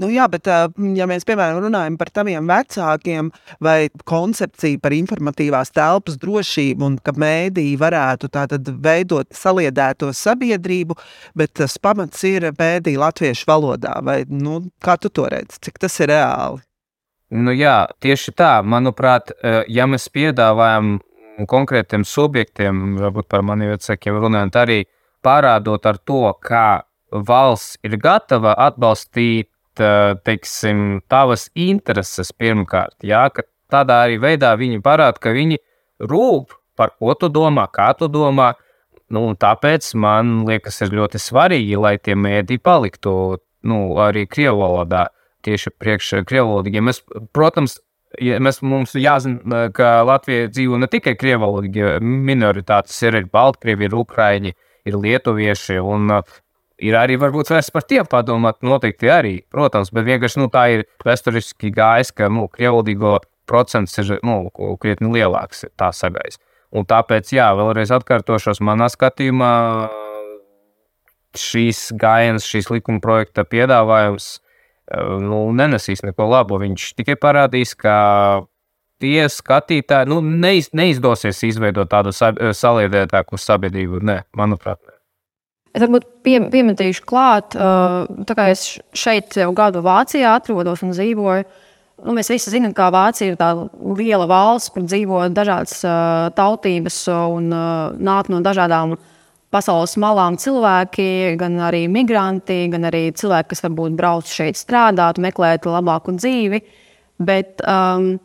Nu, 0.00 0.08
jā, 0.08 0.24
bet, 0.32 0.48
ja 0.96 1.04
mēs 1.08 1.26
piemēram 1.28 1.58
runājam 1.66 1.98
par 2.00 2.08
taviem 2.16 2.46
vecākiem, 2.48 3.28
vai 3.60 3.90
koncepciju 4.08 4.80
par 4.80 4.94
informatīvās 4.96 5.74
telpas 5.76 6.16
drošību, 6.22 6.86
un 6.86 6.96
ka 7.04 7.12
mēdīji 7.12 7.76
varētu 7.80 8.30
veidot 8.80 9.28
saliedēto 9.36 10.08
sabiedrību, 10.16 10.96
bet 11.36 11.52
tas 11.60 11.76
pamats 11.76 12.24
ir 12.24 12.48
mēdīja 12.56 13.02
latviešu 13.04 13.48
valodā, 13.52 13.98
vai 14.00 14.22
nu, 14.32 14.62
kā 14.80 14.96
tu 14.96 15.12
to 15.12 15.28
redzi, 15.28 15.60
cik 15.68 15.82
tas 15.84 16.00
ir 16.00 16.14
reāli? 16.14 16.64
Nu, 17.32 17.52
jā, 17.52 17.84
tieši 18.00 18.32
tā. 18.36 18.54
Manuprāt, 18.64 19.32
ja 19.68 19.84
mēs 19.88 20.08
piedāvājam 20.12 20.98
konkrētiem 21.48 22.04
subjektiem, 22.08 22.96
varbūt 23.00 23.28
par 23.28 23.44
maniem 23.44 23.74
vecākiem 23.76 24.16
runājot, 24.24 24.56
arī 24.56 24.82
parādot 25.24 25.84
ar 25.88 26.00
to, 26.00 26.26
kā 26.40 26.82
valsts 27.12 27.76
ir 27.84 28.00
gatava 28.00 28.56
atbalstīt 28.56 29.51
teiksim, 29.78 31.00
tavas 31.10 31.48
intereses 31.54 32.32
pirmkārt. 32.36 32.96
Jā, 33.06 33.26
tādā 33.72 34.02
arī 34.06 34.18
veidā 34.22 34.52
viņi 34.58 34.82
parāda, 34.84 35.20
ka 35.22 35.32
viņi 35.34 35.60
rūp 36.08 36.52
par 36.76 36.94
ko 36.98 37.14
tu 37.18 37.30
domā, 37.32 37.68
kā 37.72 37.92
tu 37.98 38.08
domā. 38.12 38.52
Nu, 39.12 39.26
tāpēc 39.36 39.90
man 40.00 40.42
liekas, 40.48 40.80
ir 40.84 40.94
ļoti 40.96 41.20
svarīgi, 41.20 41.76
lai 41.76 41.98
tie 42.00 42.16
mēdī 42.16 42.56
paliktu 42.56 43.12
nu, 43.68 43.80
arī 44.00 44.24
krievu 44.26 44.62
valodā, 44.62 45.06
tieši 45.44 45.74
priekš 45.76 46.22
krievu 46.28 46.54
valodā. 46.54 46.72
Ja 46.72 47.26
protams, 47.36 47.76
ja 48.20 48.40
mēs, 48.40 48.62
mums 48.64 48.96
jāzina, 48.96 49.66
ka 49.76 50.00
Latvija 50.08 50.48
dzīvo 50.52 50.80
ne 50.80 50.88
tikai 50.88 51.14
krievu 51.20 51.44
valodā, 51.44 51.98
minoritātes 52.00 52.96
ir 53.04 53.20
arī 53.20 53.28
Baltkrievi, 53.32 53.88
ir 53.88 53.98
Ukraiņi, 54.00 54.54
ir 54.88 54.98
lietuvieši. 55.04 55.76
Un, 55.84 56.16
ir 56.82 56.96
arī 56.98 57.18
varbūt 57.20 57.52
vērts 57.52 57.72
par 57.74 57.86
tiem 57.88 58.08
padomāt, 58.10 58.60
noteikti 58.66 59.10
arī, 59.12 59.34
protams, 59.52 59.92
bet 59.94 60.06
vienkārši 60.08 60.42
nu, 60.42 60.48
tā 60.52 60.66
ir 60.76 60.86
vēsturiski 61.06 61.72
gājis, 61.74 62.12
ka 62.16 62.30
nu, 62.32 62.48
krievlīgo 62.52 63.18
procents 63.48 63.98
ir 64.02 64.16
nu, 64.26 64.44
krietni 64.82 65.12
lielāks, 65.14 65.66
tā 65.78 65.92
sagais. 65.96 66.40
Un 66.72 66.86
tāpēc, 66.88 67.34
jā, 67.36 67.50
vēlreiz 67.58 67.92
atkārtošos, 67.92 68.62
manā 68.64 68.88
skatījumā 68.92 69.52
šīs 71.36 71.90
gājienas, 72.00 72.46
šīs 72.48 72.70
likuma 72.72 73.00
projekta 73.04 73.44
piedāvājums 73.48 74.38
nu, 75.22 75.44
nenesīs 75.56 76.04
neko 76.04 76.26
labu. 76.28 76.58
Viņš 76.62 76.92
tikai 76.98 77.16
parādīs, 77.20 77.74
ka 77.78 77.96
tie 79.02 79.26
skatītāji 79.32 80.10
nu, 80.12 80.20
neiz, 80.22 80.70
neizdosies 80.76 81.42
izveidot 81.48 81.90
tādu 81.92 82.12
saliedētāku 82.14 83.40
sabiedrību. 83.40 84.02
Nē, 84.08 84.22
manuprāt, 84.38 84.80
ne. 84.86 84.91
Es 85.72 85.80
varbūt 85.80 86.04
pie, 86.24 86.36
piemetīšu 86.52 87.04
klāt, 87.08 87.54
uh, 87.56 88.04
tā 88.28 88.36
kā 88.36 88.50
es 88.52 88.66
šeit 88.92 89.38
jau 89.40 89.52
gadu 89.56 89.80
Vācijā 89.84 90.34
atrodos 90.36 90.82
un 90.84 90.92
dzīvoju. 90.92 91.46
Nu, 92.02 92.16
mēs 92.16 92.28
visi 92.32 92.50
zinām, 92.52 92.74
ka 92.76 92.90
Vācija 92.92 93.30
ir 93.30 93.38
tāda 93.40 93.68
liela 93.96 94.26
valsts, 94.28 94.72
kur 94.74 94.84
dzīvo 94.84 95.22
dažādas 95.32 95.78
uh, 95.86 96.28
tautības 96.36 96.98
un 97.14 97.48
uh, 97.54 97.94
nāk 97.96 98.28
no 98.32 98.42
dažādām 98.44 98.96
pasaules 99.52 99.94
malām 100.00 100.36
cilvēki, 100.40 101.36
gan 101.40 101.56
arī 101.68 101.84
migranti, 101.92 102.66
gan 102.72 102.88
arī 102.88 103.06
cilvēki, 103.16 103.52
kas 103.52 103.64
varbūt 103.66 103.96
brauc 103.96 104.28
šeit 104.28 104.58
strādāt, 104.60 105.20
meklēt 105.22 105.68
labāku 105.68 106.16
dzīvi. 106.16 106.60
Bet 107.22 107.62
um, 107.68 108.16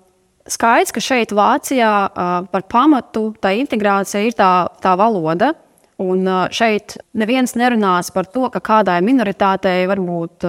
skaidrs, 0.49 0.95
ka 0.95 1.03
šeit 1.03 1.35
Vācijā 1.35 1.93
uh, 2.07 2.49
par 2.51 2.67
pamatu 2.71 3.29
tā 3.43 3.53
integrācija 3.59 4.23
ir 4.25 4.35
tā, 4.35 4.51
tā 4.83 4.95
valoda. 4.99 5.53
Un 5.97 6.27
šeit 6.53 6.93
neviens 7.17 7.55
nerunās 7.57 8.11
par 8.13 8.27
to, 8.29 8.45
ka 8.53 8.61
kādai 8.61 8.99
minoritātei 9.01 9.87
varbūt 9.89 10.45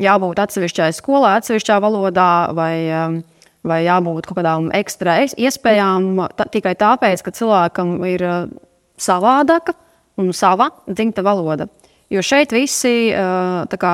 jābūt 0.00 0.40
atsevišķai 0.40 0.88
skolai, 0.96 1.34
atsevišķā 1.36 1.76
valodā, 1.84 2.30
vai, 2.56 2.74
vai 3.60 3.80
jābūt 3.84 4.30
kaut 4.30 4.38
kādām 4.40 4.70
ekstra 4.78 5.18
iespējām 5.28 6.24
tikai 6.54 6.72
tāpēc, 6.80 7.24
ka 7.26 7.34
cilvēkam 7.36 7.92
ir 8.08 8.24
savādāka 9.00 9.76
un 10.20 10.32
sava 10.36 10.70
dzimta 10.88 11.24
valoda. 11.26 11.68
Jo 12.10 12.24
šeit 12.24 12.56
visi 12.56 13.12
kā, 13.12 13.92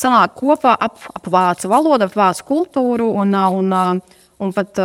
sanāk 0.00 0.34
kopā 0.40 0.74
ap, 0.80 0.96
ap 1.12 1.28
vācu 1.30 1.70
valodu, 1.70 2.08
ap 2.08 2.16
vācu 2.16 2.48
kultūru 2.48 3.12
un, 3.20 3.36
un, 3.36 4.00
un 4.40 4.56
pat 4.56 4.80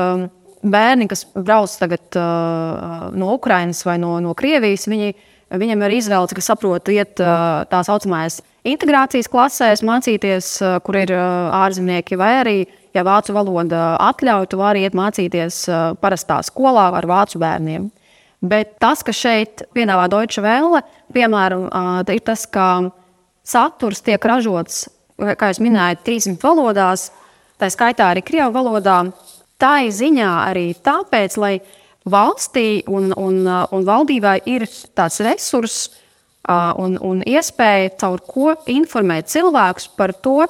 bērni, 0.64 1.08
kas 1.12 1.26
brauc 1.36 1.74
tagad, 1.80 2.04
uh, 2.20 3.10
no 3.18 3.34
Ukrainas 3.36 3.84
vai 3.86 3.98
no, 4.02 4.16
no 4.24 4.34
Krievijas, 4.38 4.88
viņi, 4.92 5.14
viņiem 5.58 5.86
ir 5.88 5.96
izvēle, 5.98 6.30
ka 6.38 6.44
saprot, 6.46 6.92
iet 6.94 7.22
uh, 7.24 7.64
tā 7.72 7.82
saucamās 7.88 8.42
integrācijas 8.68 9.30
klasēs, 9.32 9.84
mācīties, 9.86 10.54
uh, 10.62 10.78
kur 10.86 11.00
ir 11.02 11.14
uh, 11.16 11.50
ārzemnieki, 11.64 12.20
vai 12.20 12.32
arī, 12.42 12.58
ja 12.96 13.06
vācu 13.08 13.36
valoda 13.36 13.96
atļauj, 14.12 14.52
tu 14.52 14.62
vari 14.62 14.86
iet 14.86 14.98
mācīties 14.98 15.64
uh, 15.70 15.82
parastā 16.02 16.42
skolā 16.46 16.92
ar 17.00 17.10
vācu 17.10 17.42
bērniem. 17.42 17.90
Bet 18.42 18.78
tas, 18.82 19.04
kas 19.06 19.20
šeit 19.22 19.66
piedāvā 19.76 20.08
Deutsche 20.10 20.42
Welle, 20.42 20.82
piemēram, 21.14 21.68
uh, 21.70 22.02
ir 22.10 22.24
tas, 22.26 22.48
ka 22.50 22.92
saturs 23.46 24.02
tiek 24.06 24.22
ražots, 24.22 24.88
kā 25.18 25.52
jau 25.52 25.66
minēju, 25.66 26.02
300 26.06 26.42
valodās, 26.42 27.10
tā 27.62 27.70
skaitā 27.70 28.10
arī 28.10 28.24
Krievijas 28.26 28.54
valodā 28.56 28.98
tā 29.62 29.76
ir 29.86 29.94
ziņā 29.96 30.32
arī 30.50 30.72
tāpēc, 30.84 31.38
lai 31.42 31.56
valstī 32.10 32.82
un, 32.90 33.12
un, 33.14 33.46
un 33.46 33.86
valdībai 33.86 34.40
ir 34.50 34.66
tāds 34.98 35.22
resurss 35.22 35.92
un, 36.50 36.98
un 36.98 37.22
iespēja 37.28 37.94
caur 38.02 38.22
ko 38.26 38.56
informēt 38.72 39.30
cilvēkus 39.32 39.92
par 39.98 40.14
to, 40.26 40.42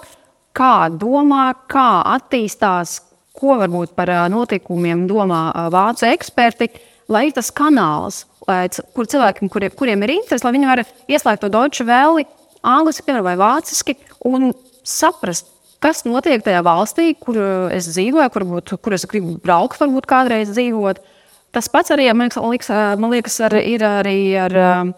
kā 0.56 0.90
domā, 0.92 1.52
kā 1.72 2.02
attīstās, 2.16 3.00
ko 3.36 3.56
varbūt 3.62 3.94
par 3.96 4.12
notikumiem 4.32 5.06
domā 5.08 5.44
vācu 5.72 6.08
eksperti, 6.10 6.70
lai 7.12 7.28
ir 7.30 7.36
tas 7.36 7.52
kanāls, 7.56 8.26
lai, 8.48 8.66
kur 8.96 9.08
cilvēkiem, 9.12 9.52
kuriem, 9.52 9.76
kuriem 9.78 10.04
ir 10.06 10.16
interesi, 10.18 10.48
lai 10.48 10.56
viņi 10.56 10.70
var 10.72 10.84
ieslēgt 11.12 11.44
to 11.44 11.52
Deutsche 11.52 11.88
Welle, 11.88 12.28
angliski 12.62 13.16
vai 13.24 13.38
vāciski 13.40 13.98
un 14.28 14.52
saprast, 14.84 15.51
kas 15.82 16.04
notiek 16.06 16.44
tajā 16.46 16.62
valstī, 16.66 17.12
kur 17.18 17.40
eh, 17.42 17.78
es 17.78 17.90
dzīvoju, 17.92 18.30
kur, 18.34 18.48
būt, 18.56 18.76
kur 18.84 18.96
es 18.98 19.08
gribu 19.10 19.38
braukt, 19.42 19.80
varbūt 19.82 20.08
kādreiz 20.10 20.54
dzīvot. 20.54 21.02
Tas 21.52 21.68
pats 21.72 21.92
arī 21.92 22.08
man 22.16 22.32
liekas, 22.32 22.70
man 23.02 23.12
liekas 23.12 23.40
ar, 23.48 23.58
ir 23.58 23.84
arī 23.88 24.20
ar 24.40 24.58
eh, 24.62 24.94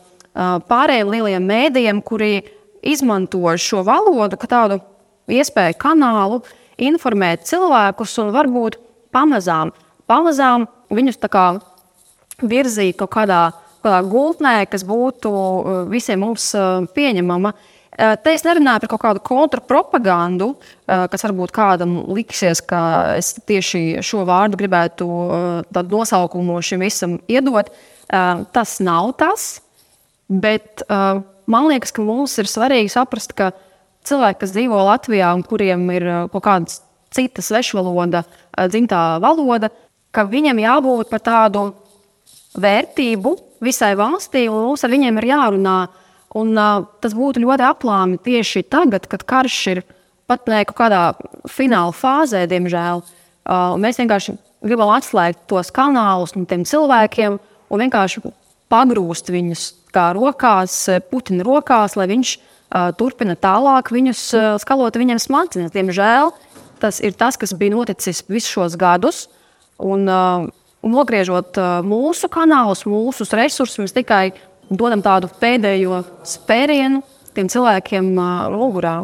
pārējiem 0.70 1.14
lieliem 1.14 1.48
mēdījiem, 1.50 2.04
kuri 2.06 2.36
izmanto 2.84 3.56
šo 3.58 3.84
valodu 3.88 4.38
kā 4.38 4.50
tādu 4.52 4.82
iespēju 5.32 5.80
kanālu, 5.80 6.42
informēt 6.84 7.48
cilvēkus 7.48 8.18
un 8.20 8.34
varbūt 8.36 8.80
pamazām, 9.14 9.72
pamazām 10.10 10.68
viņus 10.92 11.22
virzīt 12.44 12.98
kaut 13.00 13.14
kādā, 13.14 13.44
kādā 13.86 14.02
gultnē, 14.10 14.58
kas 14.68 14.84
būtu 14.86 15.32
eh, 15.32 15.86
visiem 15.96 16.26
mums 16.28 16.52
pieņemama. 16.94 17.54
Uh, 17.54 17.70
Eh, 17.73 17.73
te 17.98 18.34
es 18.34 18.44
nerunāju 18.46 18.84
par 18.84 18.92
kaut 18.94 19.02
kādu 19.04 19.24
kontrapropagandu, 19.28 20.54
eh, 20.88 21.06
kas 21.12 21.26
varbūt 21.26 21.54
kādam 21.54 21.96
liksies, 22.14 22.62
ka 22.66 23.16
es 23.18 23.34
tieši 23.48 24.02
šo 24.02 24.24
vārdu 24.30 24.60
gribētu 24.60 25.08
eh, 25.08 25.60
tādu 25.74 26.00
nosaukumu 26.00 26.62
šim 26.62 26.86
visam 26.86 27.20
iedot. 27.28 27.72
Tas 28.54 28.78
nav 28.84 29.14
tas, 29.18 29.62
bet 30.30 30.84
man 31.50 31.70
liekas, 31.72 31.90
ka 31.96 32.04
mums 32.06 32.36
ir 32.38 32.46
svarīgi 32.46 32.92
saprast, 32.92 33.32
ka 33.34 33.48
cilvēki, 34.06 34.38
kas 34.44 34.52
dzīvo 34.54 34.82
Latvijā 34.86 35.32
un 35.34 35.42
kuriem 35.48 35.88
ir 35.96 36.06
kaut 36.30 36.44
kāda 36.46 36.76
cita 37.16 37.42
svešvaloda, 37.42 38.22
dzimtā 38.70 39.00
valoda, 39.24 39.72
ka 40.14 40.28
viņam 40.30 40.62
jābūt 40.62 41.10
par 41.10 41.24
tādu 41.26 41.64
vērtību 42.60 43.34
visai 43.64 43.94
valstī, 43.98 44.46
un 44.52 44.68
mums 44.68 44.84
ar 44.86 44.94
viņiem 44.94 45.18
ir 45.22 45.30
jārunā 45.32 45.78
Un, 46.34 46.56
uh, 46.58 46.86
tas 47.04 47.14
būtu 47.14 47.44
ļoti 47.44 47.66
aplāmi 47.68 48.18
tieši 48.24 48.64
tagad, 48.66 49.06
kad 49.10 49.26
karš 49.30 49.58
ir 49.76 49.84
pat 50.30 50.48
ne 50.50 50.64
kaut 50.66 50.80
kādā 50.80 51.02
fināla 51.52 51.94
fāzē, 51.94 52.46
diemžēl. 52.50 53.04
Uh, 53.44 53.76
mēs 53.78 54.00
vienkārši 54.02 54.38
gribam 54.64 54.94
atslēgt 54.96 55.44
tos 55.52 55.70
kanālus 55.76 56.34
no 56.38 56.48
tiem 56.50 56.64
cilvēkiem 56.66 57.38
un 57.38 57.84
vienkārši 57.84 58.24
pagrūst 58.72 59.30
viņus 59.34 59.68
kā 59.94 60.10
rokās, 60.18 60.78
Putina 61.12 61.46
rokās, 61.46 61.98
lai 62.00 62.08
viņš 62.10 62.34
uh, 62.34 62.90
turpina 62.98 63.36
tālāk 63.38 63.92
viņus 63.94 64.24
uh, 64.38 64.48
skalot 64.64 64.98
viņiem 64.98 65.22
smadzenes. 65.22 65.74
Diemžēl 65.76 66.34
tas 66.82 67.00
ir 67.04 67.14
tas, 67.16 67.38
kas 67.40 67.54
bija 67.56 67.76
noticis 67.76 68.24
visus 68.28 68.52
šos 68.52 68.78
gadus. 68.80 69.28
Un, 69.84 70.08
uh, 70.10 70.48
un 70.84 70.96
nogriežot 70.96 71.60
uh, 71.60 71.78
mūsu 71.86 72.30
kanālus, 72.32 72.84
mūsu 72.90 73.28
resursus, 73.38 73.80
mēs 73.82 73.96
tikai 73.96 74.34
dodam 74.70 75.04
tādu 75.04 75.30
pēdējo 75.42 76.04
spērienu 76.28 77.02
tiem 77.34 77.50
cilvēkiem 77.50 78.14
mugurā 78.54 79.02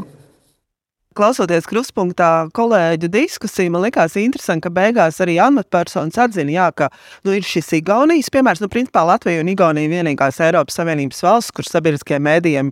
klausoties 1.17 1.65
kruspunktā 1.67 2.49
kolēģu 2.55 3.09
diskusiju, 3.11 3.73
man 3.73 3.83
likās 3.87 4.15
interesanti, 4.19 4.67
ka 4.67 4.71
beigās 4.73 5.17
arī 5.23 5.39
amatpersonas 5.41 6.19
atzina, 6.21 6.53
jā, 6.53 6.67
ka 6.75 6.89
nu, 7.25 7.33
ir 7.33 7.45
šis 7.45 7.71
Igaunijas 7.79 8.29
piemērs. 8.33 8.61
Nu, 8.61 8.69
principā 8.71 9.01
Latvija 9.07 9.41
un 9.41 9.49
Igaunija 9.49 9.89
ir 9.89 9.95
vienīgās 9.97 10.39
Eiropas 10.45 10.77
Savienības 10.77 11.23
valsts, 11.25 11.55
kur 11.55 11.67
sabiedriskajiem 11.67 12.25
mēdījiem 12.27 12.69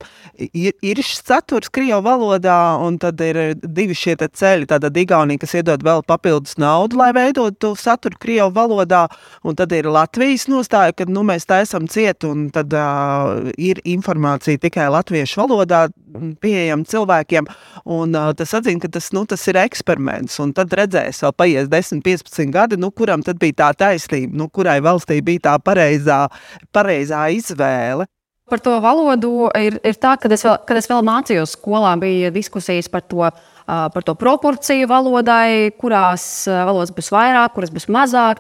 ir, 0.52 0.76
ir 0.86 1.02
šis 1.02 1.24
saturs 1.26 1.72
Krievu 1.74 2.04
valodā, 2.06 2.60
un 2.86 3.00
tad 3.02 3.22
ir 3.26 3.58
divi 3.64 3.98
šie 3.98 4.16
ceļi. 4.22 4.70
Tātad 4.70 5.02
Igaunija, 5.02 5.42
kas 5.42 5.58
iedod 5.58 5.84
vēl 5.86 6.06
papildus 6.08 6.60
naudu, 6.62 7.02
lai 7.02 7.10
veidotu 7.18 7.74
saturu 7.80 8.22
Krievu 8.22 8.54
valodā, 8.56 9.08
un 9.44 9.58
tad 9.58 9.74
ir 9.76 9.90
Latvijas 9.90 10.46
nostāja, 10.52 10.94
ka 10.94 11.10
nu, 11.10 11.26
mēs 11.28 11.50
taisam 11.50 11.90
ciet, 11.90 12.24
un 12.28 12.48
tad 12.54 12.74
uh, 12.78 13.50
ir 13.58 13.82
informācija 13.88 14.62
tikai 14.62 14.88
latviešu 14.94 15.42
valodā 15.42 15.88
pieejama 16.42 16.88
cilvēkiem. 16.88 17.50
Un, 17.98 18.16
uh, 18.16 18.27
tas 18.34 18.54
atzina, 18.58 18.82
ka 18.84 18.90
tas, 18.92 19.12
nu, 19.16 19.24
tas 19.30 19.44
ir 19.48 19.60
eksperiments. 19.62 20.40
Un 20.44 20.52
tad 20.58 20.74
redzēs, 20.76 21.22
vēl 21.24 21.34
paies 21.38 21.72
10, 21.72 22.02
15 22.06 22.54
gadi, 22.54 22.80
nu, 22.82 22.92
kuram 22.92 23.24
tad 23.26 23.40
bija 23.42 23.56
tā 23.62 23.72
taisnība, 23.86 24.36
nu, 24.40 24.50
kurai 24.52 24.80
valstī 24.84 25.20
bija 25.24 25.52
tā 25.52 25.56
pareizā, 25.64 26.26
pareizā 26.76 27.28
izvēle. 27.36 28.08
Par 28.48 28.62
to 28.64 28.78
valodu 28.80 29.50
ir, 29.60 29.76
ir 29.84 29.98
tā, 30.00 30.14
ka 30.16 30.30
es, 30.32 30.46
vēl, 30.48 30.56
kad 30.68 30.78
es 30.80 30.88
vēl 30.88 31.04
mācījos 31.04 31.58
skolā, 31.58 31.92
bija 32.00 32.32
diskusijas 32.32 32.88
par 32.88 33.04
to, 33.04 33.26
uh, 33.28 33.88
par 33.92 34.06
to 34.08 34.16
proporciju 34.16 34.88
valodai, 34.88 35.74
kurās 35.76 36.48
uh, 36.48 36.62
valodas 36.70 36.94
būs 36.96 37.12
vairāk, 37.12 37.52
kuras 37.58 37.74
būs 37.76 37.90
mazāk. 37.92 38.40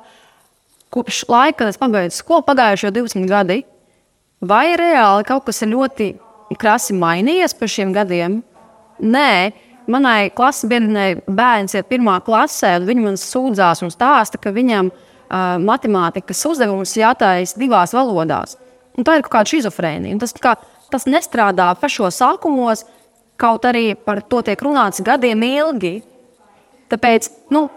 Kopš 0.96 1.26
laika, 1.28 1.60
kad 1.60 1.74
es 1.74 1.82
pabeidzu 1.82 2.22
skolu, 2.22 2.46
pagājušie 2.48 2.94
20 2.96 3.28
gadi, 3.28 3.60
vai 4.40 4.78
reāli 4.80 5.28
kaut 5.28 5.44
kas 5.50 5.60
ir 5.66 5.74
ļoti 5.74 6.14
krasi 6.56 6.96
mainījies 6.96 7.58
pēc 7.60 7.76
šiem 7.76 7.92
gadiem? 7.96 8.40
Nē, 9.04 9.32
manai 9.92 10.30
klases 10.36 10.68
biedrenei 10.70 11.18
bērns 11.28 11.78
iet 11.78 11.90
pirmā 11.90 12.20
klasē, 12.26 12.76
un 12.80 12.88
viņi 12.90 13.06
man 13.06 13.20
sūdzās 13.22 13.84
un 13.86 13.94
stāsta, 13.94 14.40
ka 14.42 14.54
viņam 14.56 14.92
uh, 14.92 15.58
matemātikas 15.64 16.44
uzdevums 16.50 16.96
jātais 17.00 17.56
divās 17.60 17.96
valodās. 17.96 18.58
Un 18.98 19.06
tā 19.06 19.18
ir 19.18 19.26
kaut 19.26 19.36
kāda 19.38 19.52
schizofrēnija. 19.52 20.20
Tas, 20.24 20.34
kā, 20.42 20.56
tas 20.94 21.08
nestrādā 21.10 21.70
pašos 21.80 22.20
sākumos, 22.22 22.86
kaut 23.38 23.66
arī 23.70 23.92
par 23.96 24.24
to 24.26 24.42
tiek 24.46 24.62
runāts 24.66 25.04
gadiem 25.06 25.44
ilgi. 25.46 26.00
Tāpēc 26.92 27.30
nu, 27.54 27.68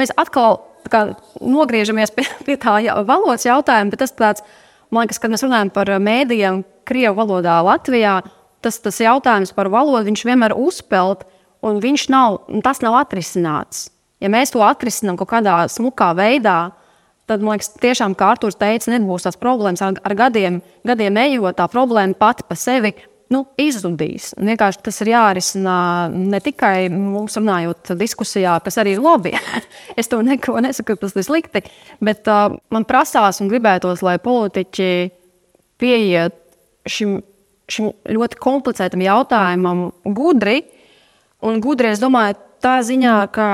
mēs 0.00 0.12
atkal 0.18 0.60
kā, 0.90 1.02
nogriežamies 1.40 2.12
pie, 2.14 2.26
pie 2.46 2.56
tā 2.60 2.78
valodas 3.06 3.46
jautājuma, 3.46 3.92
bet 3.92 4.02
tas 4.04 4.14
tāds, 4.16 4.46
man 4.90 5.06
liekas, 5.06 5.20
kad 5.22 5.32
mēs 5.32 5.44
runājam 5.46 5.72
par 5.74 5.90
mēdījiem 6.02 6.64
Krievu 6.86 7.16
valodā 7.18 7.58
Latvijā, 7.66 8.20
tas, 8.64 8.78
tas 8.82 9.00
jautājums 9.02 9.54
par 9.56 9.70
valodu, 9.72 10.14
vienmēr 10.26 10.56
uzpeld, 10.56 11.26
un 11.66 11.80
viņš 11.82 12.08
nav, 12.12 12.40
tas 12.64 12.82
nav 12.84 12.98
atrisināts. 13.02 13.88
Ja 14.22 14.30
mēs 14.32 14.54
to 14.54 14.62
atrisinām 14.64 15.18
kaut 15.20 15.30
kādā 15.34 15.58
smukā 15.68 16.12
veidā, 16.16 16.70
tad, 17.28 17.42
man 17.42 17.56
liekas, 17.56 17.74
tiešām, 17.82 18.14
kā 18.16 18.32
Arthurs 18.34 18.56
teica, 18.58 18.92
nebūs 18.94 19.26
tās 19.26 19.36
problēmas 19.40 19.82
ar, 19.84 19.98
ar 20.06 20.14
gadiem, 20.16 20.62
gadiem 20.86 21.20
ejot, 21.26 21.58
tā 21.58 21.66
problēma 21.70 22.16
pati 22.18 22.46
pa 22.48 22.56
sevi 22.58 22.94
nu, 23.32 23.42
izzudīs. 23.60 24.30
Un 24.38 24.50
vienkārši 24.52 24.82
tas 24.86 25.00
ir 25.02 25.10
jārisina 25.10 25.76
ne 26.14 26.40
tikai 26.42 26.86
mums 26.92 27.36
runājot 27.38 27.92
diskusijā, 27.98 28.54
kas 28.64 28.78
arī 28.82 28.94
ir 28.96 29.02
labi. 29.02 29.34
es 29.98 30.10
to 30.12 30.22
neko 30.24 30.60
nesaku, 30.64 30.96
tas 31.00 31.16
ir 31.18 31.26
slikti, 31.26 31.64
bet 32.04 32.30
uh, 32.30 32.56
man 32.72 32.86
prasās 32.88 33.42
un 33.42 33.50
gribētos, 33.50 34.04
lai 34.06 34.16
politiķi 34.22 34.90
pieiet 35.82 36.38
šim 36.86 37.18
šim 37.70 37.92
ļoti 38.16 38.38
komplicētam 38.40 39.02
jautājumam 39.04 39.88
gudri. 40.16 40.62
Un 41.44 41.60
gudri, 41.62 41.92
es 41.92 42.02
domāju, 42.02 42.38
tā 42.64 42.78
ziņā, 42.86 43.16
ka 43.34 43.48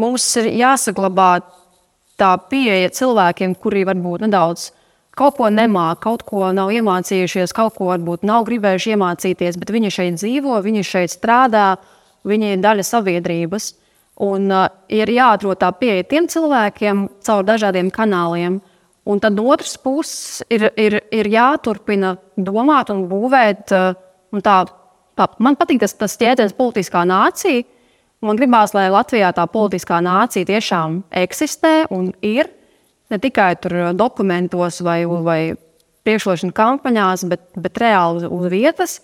mums 0.00 0.26
ir 0.40 0.50
jāsaglabā 0.58 1.30
tā 2.20 2.32
pieeja 2.50 2.90
cilvēkiem, 2.94 3.54
kuri 3.60 3.84
varbūt 3.88 4.26
nedaudz 4.26 4.70
kaut 5.14 5.36
ko 5.38 5.46
nemāca, 5.46 6.00
kaut 6.02 6.24
ko 6.26 6.48
nav 6.54 6.72
iemācījušies, 6.74 7.54
kaut 7.54 7.76
ko 7.78 7.92
varbūt 7.92 8.24
nav 8.26 8.48
gribējuši 8.48 8.96
iemācīties, 8.96 9.58
bet 9.60 9.70
viņi 9.70 9.92
šeit 9.94 10.18
dzīvo, 10.18 10.58
viņi 10.64 10.82
šeit 10.86 11.14
strādā, 11.14 11.76
viņi 12.26 12.56
ir 12.56 12.62
daļa 12.64 12.86
sabiedrības. 12.88 13.74
Un 14.24 14.46
uh, 14.54 14.68
ir 14.94 15.10
jāatrod 15.10 15.58
tā 15.58 15.72
pieeja 15.74 16.06
tiem 16.06 16.26
cilvēkiem 16.30 17.06
caur 17.26 17.46
dažādiem 17.46 17.90
kanāliem. 17.94 18.60
Uh, 18.60 18.73
Un 19.04 19.20
tad 19.20 19.36
no 19.36 19.44
otras 19.52 19.76
puses 19.76 20.40
ir, 20.48 20.70
ir, 20.80 20.96
ir 21.12 21.28
jāturpina 21.28 22.14
domāt 22.40 22.88
un 22.92 23.04
būvēt. 23.10 23.72
Eh, 23.76 24.00
un 24.32 24.44
tā, 24.44 24.62
tā, 25.18 25.28
man 25.44 25.58
patīk 25.60 25.82
tas, 25.82 25.92
tas 25.98 26.16
jēdziens 26.20 26.56
politiskā 26.56 27.04
nācija. 27.08 27.66
Man 28.24 28.40
gribās, 28.40 28.72
lai 28.72 28.86
Latvijā 28.88 29.34
tā 29.36 29.44
politiskā 29.52 29.98
nācija 30.00 30.48
tiešām 30.48 31.02
eksistē 31.20 31.74
un 31.92 32.08
ir 32.24 32.48
ne 33.12 33.18
tikai 33.20 33.50
dokumentos 33.92 34.80
vai, 34.80 35.02
vai 35.04 35.40
priekšrošana 36.08 36.56
kampaņās, 36.56 37.26
bet, 37.28 37.44
bet 37.60 37.76
reāli 37.82 38.24
uz, 38.24 38.48
vietas. 38.48 39.02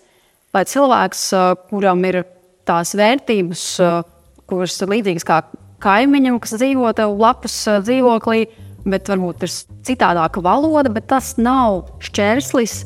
Lai 0.55 0.65
cilvēks, 0.65 1.27
eh, 1.37 1.51
kuram 1.69 2.01
ir 2.09 2.23
tās 2.65 2.95
vērtības, 2.97 3.67
eh, 3.85 4.01
kuras 4.49 4.81
ir 4.81 4.95
līdzīgas 4.97 5.29
kā 5.29 5.43
kaimiņam, 5.81 6.41
kas 6.41 6.57
dzīvo 6.57 6.89
tev 6.97 7.13
blakus 7.21 7.53
dzīvoklī, 7.85 8.47
bet 8.85 9.09
varbūt 9.11 9.45
ir 9.45 9.53
citādāka 9.87 10.43
valoda, 10.43 10.91
bet 10.93 11.09
tas 11.11 11.35
nav 11.37 11.85
šķērslis 12.03 12.77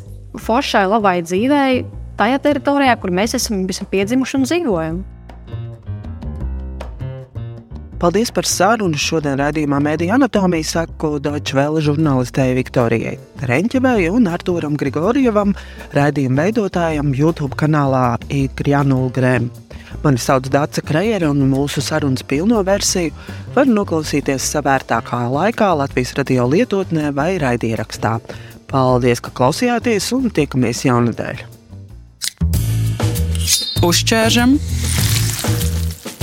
foršai, 0.42 0.86
labai 0.92 1.20
dzīvei 1.24 1.84
tajā 2.20 2.40
teritorijā, 2.44 2.96
kur 3.00 3.14
mēs 3.16 3.36
esam, 3.38 3.64
esam 3.72 3.88
piedzimuši 3.92 4.40
un 4.40 4.48
dzīvojam. 4.48 5.04
Paldies 7.96 8.32
par 8.36 8.44
sarunu. 8.44 8.98
Šodien 9.00 9.40
raidījumā 9.40 9.80
Mēdīņa 9.84 10.18
anatomija 10.18 10.68
saku 10.68 11.16
Deutsche 11.24 11.56
Welle 11.56 11.80
žurnālistei 11.84 12.52
Viktorijai 12.58 13.16
Reņķevai 13.48 14.10
un 14.12 14.28
Arturam 14.28 14.76
Grigorievam, 14.80 15.54
raidījuma 15.96 16.44
veidotājam 16.44 17.14
YouTube 17.16 17.56
kanālā 17.60 18.18
Ikrianu 18.28 19.08
Grēm. 19.16 19.48
Mani 20.04 20.20
sauc 20.20 20.50
Dārsa 20.52 20.84
Krejere, 20.86 21.30
un 21.32 21.48
mūsu 21.50 21.82
sarunas 21.82 22.26
pilno 22.28 22.60
versiju 22.68 23.14
var 23.56 23.72
noklausīties 23.72 24.52
savērtākā 24.54 25.24
laikā 25.32 25.72
Latvijas 25.80 26.14
radio 26.20 26.50
lietotnē 26.52 27.14
vai 27.16 27.38
raidierakstā. 27.42 28.18
Paldies, 28.70 29.24
ka 29.24 29.32
klausījāties, 29.32 30.12
un 30.18 30.30
tiekamies 30.36 30.84
jaunadēļ! 30.90 31.46
Uzķēršam, 33.86 34.56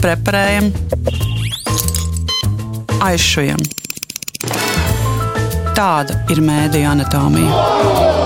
preparējam, 0.02 0.72
aizšujam. 3.02 3.62
Tāda 5.72 6.20
ir 6.30 6.42
mēdīņa 6.44 6.92
anatomija. 6.94 8.21